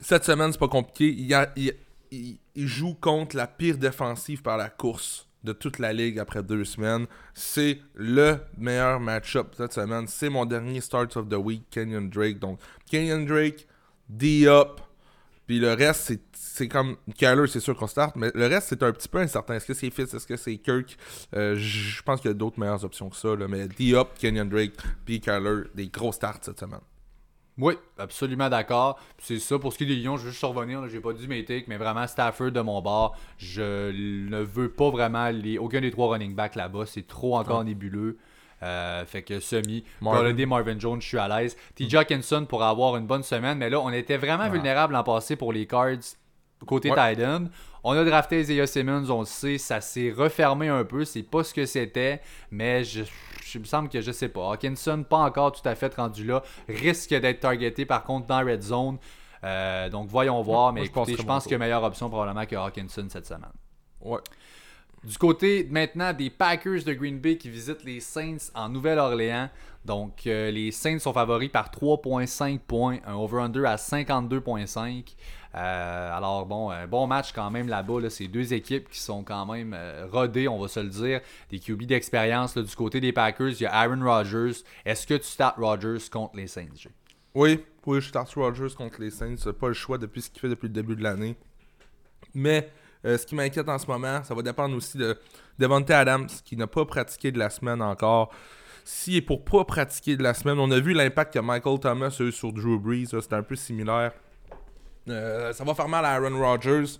[0.00, 1.12] Cette semaine, c'est pas compliqué.
[1.12, 1.74] Il, a- il-
[2.10, 6.64] il- joue contre la pire défensive par la course de toute la ligue après deux
[6.64, 7.06] semaines.
[7.34, 10.06] C'est le meilleur match-up cette semaine.
[10.08, 12.38] C'est mon dernier start of the week, Kenyon Drake.
[12.38, 12.58] Donc,
[12.90, 13.66] Kenyon Drake,
[14.08, 14.80] D-Up,
[15.46, 16.96] puis le reste, c'est- comme.
[17.16, 19.54] Kyler, c'est sûr qu'on start, mais le reste, c'est un petit peu incertain.
[19.54, 20.12] Est-ce que c'est Fitz?
[20.12, 20.96] Est-ce que c'est Kirk?
[21.34, 21.60] Euh, Je
[21.98, 23.34] je pense qu'il y a d'autres meilleures options que ça.
[23.36, 24.72] Là, mais D-Up, Kenyon Drake,
[25.04, 26.80] puis Kyler, des gros starts cette semaine.
[27.58, 28.98] Oui, absolument d'accord.
[29.18, 31.26] C'est ça pour ce qui est des Lions, je veux juste revenir, j'ai pas dit
[31.26, 35.80] mes takes, mais vraiment Stafford de mon bord, je ne veux pas vraiment les, aucun
[35.80, 38.18] des trois running backs là-bas, c'est trop encore nébuleux.
[38.62, 39.84] Euh, fait que semi.
[40.02, 41.56] Galladay, Marvin Jones, je suis à l'aise.
[41.76, 41.86] T.
[41.96, 45.52] Hawkinson pour avoir une bonne semaine, mais là, on était vraiment vulnérable l'an passé pour
[45.52, 46.16] les cards
[46.66, 47.14] côté Ouais.
[47.14, 47.44] Titan.
[47.84, 51.44] On a drafté Isaiah Simmons, on le sait, ça s'est refermé un peu, c'est pas
[51.44, 53.04] ce que c'était, mais je,
[53.50, 54.52] je- il me semble que je sais pas.
[54.52, 58.62] Hawkinson, pas encore tout à fait rendu là, risque d'être targeté par contre dans Red
[58.62, 58.98] Zone.
[59.44, 61.48] Euh, donc voyons voir, mais moi, je pense écoutez, que je pense tour.
[61.48, 63.52] qu'il y a meilleure option probablement que Hawkinson cette semaine.
[64.00, 64.18] Ouais.
[65.04, 69.48] Du côté maintenant des Packers de Green Bay qui visitent les Saints en Nouvelle-Orléans.
[69.84, 75.14] Donc euh, les Saints sont favoris par 3.5 points, un over-under à 52.5.
[75.54, 78.00] Euh, alors bon, un bon match quand même là-bas.
[78.00, 78.10] Là.
[78.10, 81.20] C'est deux équipes qui sont quand même euh, rodées, on va se le dire.
[81.50, 83.48] Des QB d'expérience du côté des Packers.
[83.48, 84.62] Il y a Aaron Rodgers.
[84.84, 86.66] Est-ce que tu startes Rodgers contre les Saints?
[86.76, 86.90] Jay?
[87.34, 89.52] Oui, oui, je starte Rodgers contre les Saints.
[89.58, 91.36] Pas le choix depuis ce qu'il fait depuis le début de l'année.
[92.34, 92.70] Mais
[93.04, 95.16] euh, ce qui m'inquiète en ce moment, ça va dépendre aussi de
[95.58, 98.32] Devontae Adams, qui n'a pas pratiqué de la semaine encore.
[98.84, 102.16] S'il est pour pas pratiquer de la semaine, on a vu l'impact que Michael Thomas
[102.18, 103.06] a eu sur Drew Brees.
[103.08, 104.12] C'était un peu similaire.
[105.10, 106.98] Euh, ça va faire mal à Aaron Rodgers.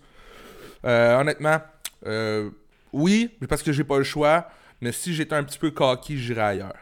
[0.84, 1.58] Euh, honnêtement,
[2.06, 2.50] euh,
[2.92, 4.46] oui, parce que j'ai pas le choix.
[4.80, 6.76] Mais si j'étais un petit peu cocky, j'irais ailleurs.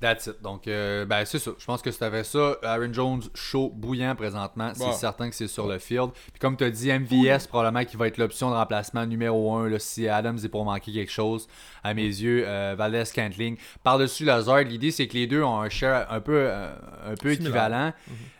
[0.00, 0.40] That's it.
[0.40, 1.50] Donc, euh, ben, c'est ça.
[1.58, 4.92] Je pense que si t'avais ça, Aaron Jones chaud, bouillant présentement, c'est Bon.
[4.94, 6.12] certain que c'est sur le field.
[6.12, 9.78] Puis comme tu as dit, MVS, probablement qui va être l'option de remplacement numéro 1
[9.78, 11.48] si Adams est pour manquer quelque chose.
[11.84, 13.58] À mes yeux, euh, Valdez Cantling.
[13.84, 16.72] Par-dessus Lazard, l'idée c'est que les deux ont un share un peu, euh,
[17.04, 17.92] un peu équivalent.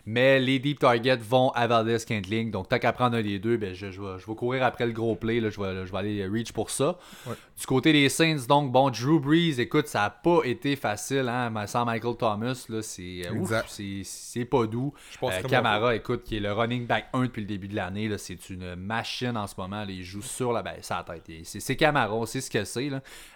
[0.05, 2.51] Mais les deep targets vont à Valdez Cantling.
[2.51, 4.85] Donc, tant qu'à prendre un des deux, ben, je, je, vais, je vais courir après
[4.85, 5.39] le gros play.
[5.39, 6.97] Là, je, vais, je vais aller reach pour ça.
[7.27, 7.35] Ouais.
[7.59, 11.51] Du côté des Saints, donc, bon, Drew Brees, écoute, ça n'a pas été facile hein,
[11.67, 12.65] sans Michael Thomas.
[12.81, 13.61] C'est, euh,
[14.03, 14.93] c'est, pas doux.
[15.11, 17.75] Je pense Euh, Camara, écoute, qui est le running back 1 depuis le début de
[17.75, 19.83] l'année, c'est une machine en ce moment.
[19.83, 21.29] là, il joue sur la, ben, sa tête.
[21.43, 22.89] C'est, Camara, on sait ce que c'est.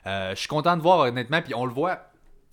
[0.05, 1.99] Euh, je suis content de voir, honnêtement, puis on le voit.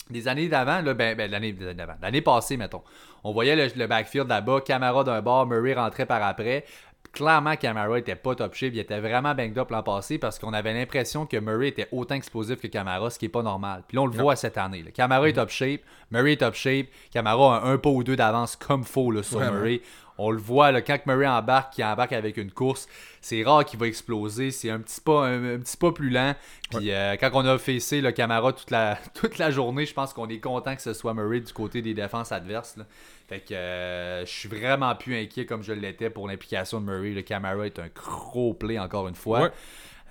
[0.09, 2.81] Des années d'avant, ben, ben, l'année d'avant, l'année passée, mettons,
[3.23, 6.65] on voyait le, le backfield là-bas, Camara d'un bord, Murray rentrait par après.
[7.11, 10.51] Clairement, Camara était pas top shape, il était vraiment banged up l'an passé parce qu'on
[10.51, 13.83] avait l'impression que Murray était autant explosif que Camara, ce qui est pas normal.
[13.87, 14.81] Puis là, on le voit cette année.
[14.81, 14.89] là.
[14.89, 18.55] Camara est top shape, Murray est top shape, Camara a un pas ou deux d'avance
[18.55, 19.39] comme faux là, sur.
[19.39, 19.81] Murray.
[20.17, 22.87] On le voit, là, quand Murray embarque, qui embarque avec une course,
[23.21, 24.51] c'est rare qu'il va exploser.
[24.51, 26.35] C'est un petit pas, un, un petit pas plus lent.
[26.71, 30.13] Puis euh, quand on a facé le Camara toute la, toute la journée, je pense
[30.13, 32.77] qu'on est content que ce soit Murray du côté des défenses adverses.
[32.77, 32.85] là.
[33.27, 37.11] Fait que euh, je suis vraiment plus inquiet comme je l'étais pour l'implication de Murray.
[37.11, 39.43] Le Camara est un gros play encore une fois.
[39.43, 39.51] Ouais.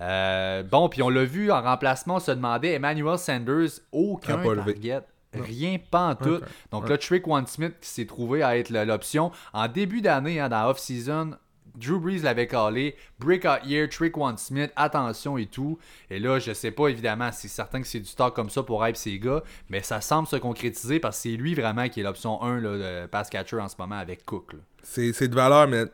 [0.01, 5.03] Euh, bon, puis on l'a vu en remplacement, on se demandait Emmanuel Sanders, aucun target.
[5.35, 6.41] Rien, pas en tout.
[6.71, 6.91] Donc Ouais.
[6.91, 9.31] là, Trick One Smith qui s'est trouvé à être le- l'option.
[9.53, 11.37] En début d'année, hein, dans off-season,
[11.75, 12.97] Drew Brees l'avait calé.
[13.19, 15.79] Breakout year, Trick One Smith, attention et tout.
[16.11, 18.87] Et là, je sais pas évidemment, c'est certain que c'est du talk comme ça pour
[18.87, 22.03] hype ces gars, mais ça semble se concrétiser parce que c'est lui vraiment qui est
[22.03, 24.53] l'option 1 là, de pass catcher en ce moment avec Cook.
[24.83, 25.85] C'est c'est de valeur, mais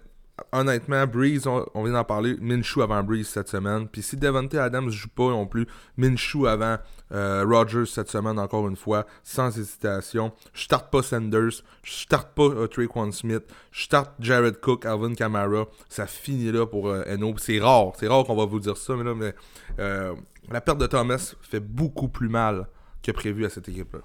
[0.53, 3.89] honnêtement, Breeze, on, vient d'en parler, Minshew avant Breeze cette semaine.
[3.89, 5.66] Puis si Devontae Adams joue pas non plus,
[5.97, 6.78] Minshew avant
[7.12, 10.32] euh, Rodgers cette semaine, encore une fois, sans hésitation.
[10.53, 15.14] Je starte pas Sanders, je starte pas euh, Traquan Smith, je starte Jared Cook, Alvin
[15.14, 15.66] Kamara.
[15.89, 17.05] Ça finit là pour euh.
[17.05, 19.34] Puis C'est rare, c'est rare qu'on va vous dire ça, mais là, mais,
[19.78, 20.14] euh,
[20.51, 22.68] la perte de Thomas fait beaucoup plus mal
[23.03, 24.01] que prévu à cette équipe-là.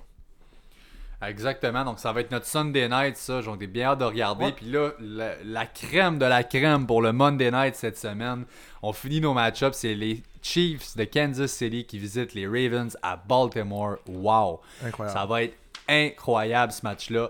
[1.27, 3.41] Exactement, donc ça va être notre Sunday night, ça.
[3.41, 4.45] J'en ai bien hâte de regarder.
[4.45, 4.51] Ouais.
[4.51, 8.45] Puis là, la, la crème de la crème pour le Monday night cette semaine.
[8.81, 9.77] On finit nos match-ups.
[9.77, 13.97] C'est les Chiefs de Kansas City qui visitent les Ravens à Baltimore.
[14.07, 14.61] Wow!
[14.83, 15.19] Incroyable.
[15.19, 15.57] Ça va être
[15.87, 17.29] incroyable ce match-là.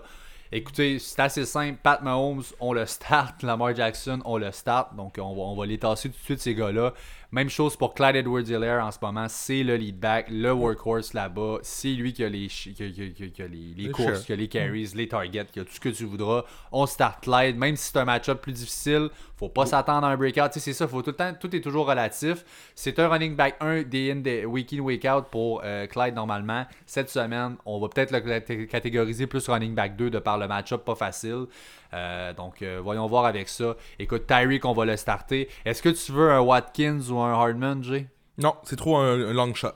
[0.52, 1.78] Écoutez, c'est assez simple.
[1.82, 3.42] Pat Mahomes, on le start.
[3.42, 4.94] Lamar Jackson, on le start.
[4.94, 6.92] Donc, on va, on va les tasser tout de suite, ces gars-là.
[7.34, 9.26] Même chose pour Clyde Edwards-Helaire en ce moment.
[9.28, 11.58] C'est le lead back, le workhorse là-bas.
[11.62, 14.24] C'est lui qui a les, qui a- qui a- qui a- qui a les, courses,
[14.24, 16.44] qui a les carries, les targets, qui a tout ce que tu voudras.
[16.70, 17.56] On start Clyde.
[17.58, 20.50] Même si c'est un match-up plus difficile, faut pas s'attendre à un breakout.
[20.52, 20.86] Tu sais, c'est ça.
[20.86, 22.44] Faut tout le temps, tout est toujours relatif.
[22.76, 26.14] C'est un running back 1 day in, day- week in, week out pour euh, Clyde
[26.14, 26.64] normalement.
[26.86, 30.46] Cette semaine, on va peut-être le caté- catégoriser plus running back 2 de par le
[30.46, 31.46] match-up pas facile.
[31.94, 33.76] Euh, donc, euh, voyons voir avec ça.
[33.98, 35.48] Écoute, Tyreek, on va le starter.
[35.64, 38.08] Est-ce que tu veux un Watkins ou un Hardman, Jay?
[38.36, 39.68] Non, c'est trop un, un long shot.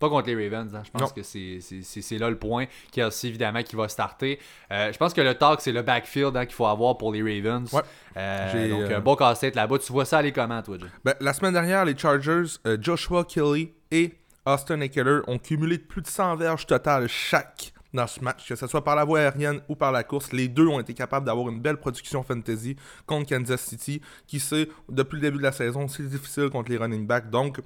[0.00, 0.82] Pas contre les Ravens, hein.
[0.84, 1.08] je pense Non.
[1.08, 2.66] que c'est- là le point.
[2.90, 4.38] Kelsey, évidemment, qui va starter.
[4.72, 7.22] Euh, je pense que le talk, c'est le backfield hein, qu'il faut avoir pour les
[7.22, 7.70] Ravens.
[7.72, 8.68] Ouais.
[8.70, 9.78] Donc, un bon casse-tête là-bas.
[9.78, 10.86] Tu vois ça aller comment, toi, Jay?
[11.04, 12.44] Ben, la semaine dernière, les Chargers,
[12.80, 14.12] Joshua Kelly et
[14.46, 18.66] Austin Eckler ont cumulé plus de 100 verges totales chaque dans ce match, que ce
[18.66, 20.32] soit par la voie aérienne ou par la course.
[20.32, 22.76] Les deux ont été capables d'avoir une belle production fantasy
[23.06, 26.76] contre Kansas City, qui sait, depuis le début de la saison, c'est difficile contre les
[26.76, 27.30] running backs.
[27.30, 27.60] Donc,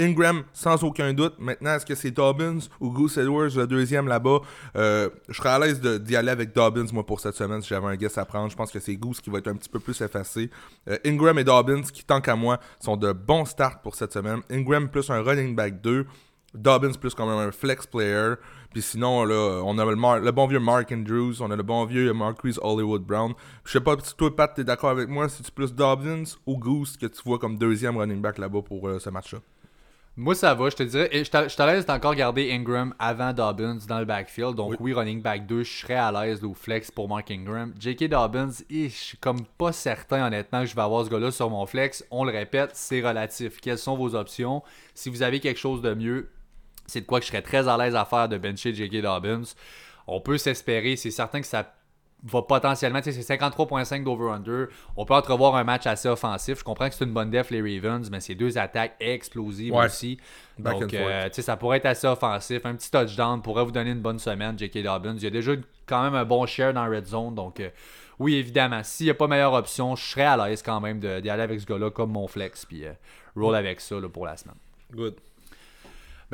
[0.00, 1.34] Ingram, sans aucun doute.
[1.38, 4.40] Maintenant, est-ce que c'est Dobbins ou Goose Edwards, le deuxième là-bas?
[4.74, 7.86] Euh, Je serais à l'aise d'y aller avec Dobbins, moi, pour cette semaine, si j'avais
[7.86, 8.50] un guess à prendre.
[8.50, 10.50] Je pense que c'est Goose qui va être un petit peu plus effacé.
[10.88, 14.40] Euh, Ingram et Dobbins, qui, tant qu'à moi, sont de bons starts pour cette semaine.
[14.50, 16.06] Ingram plus un running back 2.
[16.54, 18.34] Dobbins plus comme un flex player.
[18.74, 21.62] Puis sinon, là, on a le, Mar- le bon vieux Mark Andrews, on a le
[21.62, 23.32] bon vieux Marquise Hollywood Brown.
[23.64, 26.58] Je sais pas si toi, Pat, t'es d'accord avec moi, si tu plus Dobbins ou
[26.58, 29.38] Goose que tu vois comme deuxième running back là-bas pour euh, ce match-là?
[30.16, 31.08] Moi, ça va, je te dirais.
[31.12, 34.54] Et je suis à l'aise d'encore garder Ingram avant Dobbins dans le backfield.
[34.54, 34.76] Donc, Oui.
[34.80, 37.72] oui, running back 2, je serais à l'aise au flex pour Mark Ingram.
[37.80, 38.08] J.K.
[38.08, 41.66] Dobbins, je suis comme pas certain, honnêtement, que je vais avoir ce gars-là sur mon
[41.66, 42.04] flex.
[42.12, 43.60] On le répète, c'est relatif.
[43.60, 44.62] Quelles sont vos options?
[44.94, 46.28] Si vous avez quelque chose de mieux,
[46.86, 49.02] c'est de quoi que je serais très à l'aise à faire de bencher J.K.
[49.02, 49.42] Dobbins.
[50.06, 51.72] On peut s'espérer, c'est certain que ça
[52.26, 54.68] va potentiellement, tu sais, c'est 53.5 d'over-under.
[54.96, 56.58] On peut entrevoir un match assez offensif.
[56.60, 59.84] Je comprends que c'est une bonne def, les Ravens, mais c'est deux attaques explosives Ouais.
[59.86, 60.18] aussi.
[60.58, 62.64] Back Donc, euh, tu sais, ça pourrait être assez offensif.
[62.64, 64.82] Un petit touchdown pourrait vous donner une bonne semaine, J.K.
[64.84, 65.16] Dobbins.
[65.16, 65.52] Il y a déjà
[65.86, 67.34] quand même un bon share dans Red Zone.
[67.34, 67.68] Donc, euh,
[68.18, 71.28] oui, évidemment, s'il n'y a pas meilleure option, je serais à l'aise quand même d'y
[71.28, 72.64] aller avec ce gars-là comme mon flex.
[72.64, 72.92] Puis, euh,
[73.36, 74.56] roll avec ça là, pour la semaine.
[74.94, 75.16] Good.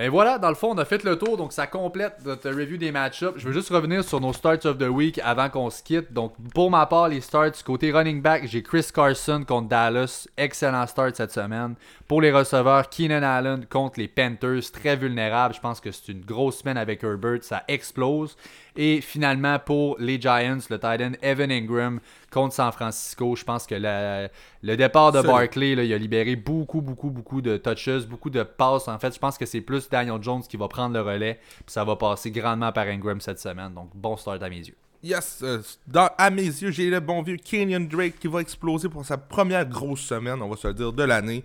[0.01, 2.79] Ben voilà, dans le fond, on a fait le tour, donc ça complète notre review
[2.79, 3.35] des match-ups.
[3.37, 6.11] Je veux juste revenir sur nos starts of the week avant qu'on se quitte.
[6.11, 10.27] Donc, pour ma part, les starts, côté running back, j'ai Chris Carson contre Dallas.
[10.39, 11.75] Excellent start cette semaine.
[12.11, 15.55] Pour les receveurs, Keenan Allen contre les Panthers, très vulnérable.
[15.55, 18.37] Je pense que c'est une grosse semaine avec Herbert, ça explose.
[18.75, 22.01] Et finalement, pour les Giants, le tight Evan Ingram
[22.33, 24.29] contre San Francisco, je pense que la-
[24.61, 25.23] le départ de.
[25.23, 28.89] Barkley, là, il a libéré beaucoup, beaucoup, beaucoup de touches, beaucoup de passes.
[28.89, 31.39] En fait, je pense que c'est plus Daniel Jones qui va prendre le relais.
[31.59, 33.73] Puis ça va passer grandement par Ingram cette semaine.
[33.73, 34.75] Donc, bon start à mes yeux.
[35.03, 38.89] yes, euh, dans, à mes yeux, j'ai le bon vieux Kenyon Drake qui va exploser
[38.91, 41.43] pour sa première grosse semaine, on va se le dire, de l'année.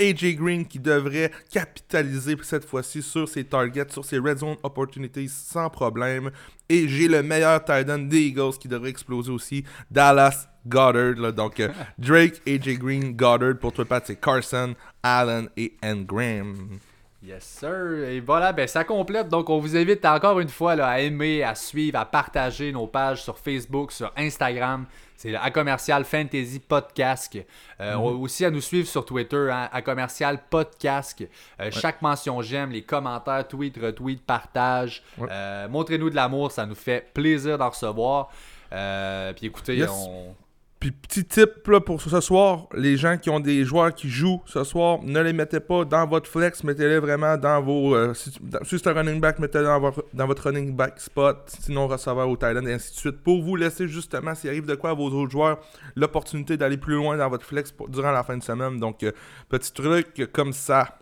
[0.00, 5.28] AJ Green qui devrait capitaliser cette fois-ci sur ses targets, sur ses red zone opportunities
[5.28, 6.30] sans problème.
[6.68, 11.32] Et j'ai le meilleur tight end des Eagles qui devrait exploser aussi, Dallas Goddard.
[11.32, 11.68] Donc euh,
[11.98, 13.58] Drake, AJ Green, Goddard.
[13.58, 16.78] Pour toi, Pat, c'est Carson, Allen et Engram.
[17.20, 18.04] Yes, sir.
[18.08, 19.28] Et voilà, ben ça complète.
[19.28, 22.86] Donc, on vous invite encore une fois là, à aimer, à suivre, à partager nos
[22.86, 24.86] pages sur Facebook, sur Instagram.
[25.16, 27.36] C'est à commercial Fantasy Podcast.
[27.80, 28.20] Euh, Mhm.
[28.22, 31.24] Aussi à nous suivre sur Twitter, hein, à commercial Podcast.
[31.60, 35.02] Euh, Chaque mention j'aime, les commentaires, tweet, retweet, partage.
[35.18, 35.26] Ouais.
[35.28, 38.30] Euh, Montrez-nous de l'amour, ça nous fait plaisir d'en recevoir.
[38.70, 39.90] Puis écoutez, Yes.
[39.90, 40.36] on.
[40.80, 44.40] Puis petit tip là, pour ce soir, les gens qui ont des joueurs qui jouent
[44.46, 47.96] ce soir, ne les mettez pas dans votre flex, mettez-les vraiment dans vos...
[47.96, 48.30] euh, si,
[48.64, 52.74] c'est un running back, mettez-les dans votre, running back spot, sinon receveur au Thailand et
[52.74, 55.58] ainsi de suite, pour vous laisser justement, s'il arrive de quoi à vos autres joueurs,
[55.96, 58.78] l'opportunité d'aller plus loin dans votre flex durant la fin de semaine.
[58.78, 59.10] Donc, euh,
[59.48, 60.98] petit truc comme ça.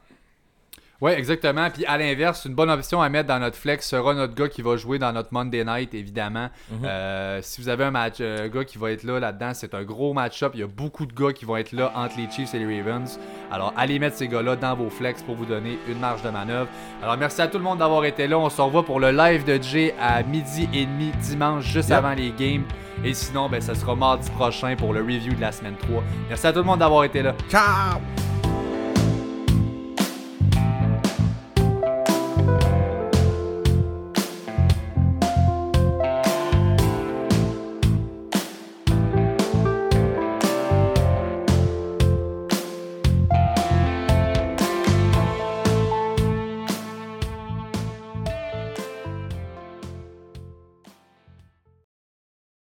[1.03, 1.69] Oui, exactement.
[1.71, 4.63] Puis à l'inverse, une bonne option à mettre dans notre flex sera notre gars qui
[4.63, 6.49] va jouer dans notre Monday Night, évidemment.
[6.85, 9.83] Euh, si vous avez un match, euh, gars qui va être là là-dedans, c'est un
[9.83, 10.53] gros match-up.
[10.55, 12.81] Il y a beaucoup de gars qui vont être là entre les Chiefs et les
[12.81, 13.19] Ravens.
[13.53, 16.69] Alors allez mettre ces gars-là dans vos flex pour vous donner une marge de manœuvre.
[17.03, 18.39] Alors merci à tout le monde d'avoir été là.
[18.39, 21.99] On se revoit pour le live de Jay à midi et demi dimanche, juste Yep.
[21.99, 22.65] avant les games.
[23.05, 26.03] Et sinon, ben, ça sera mardi prochain pour le review de la semaine 3.
[26.31, 27.35] Merci à tout le monde d'avoir été là.
[27.51, 28.01] Ciao!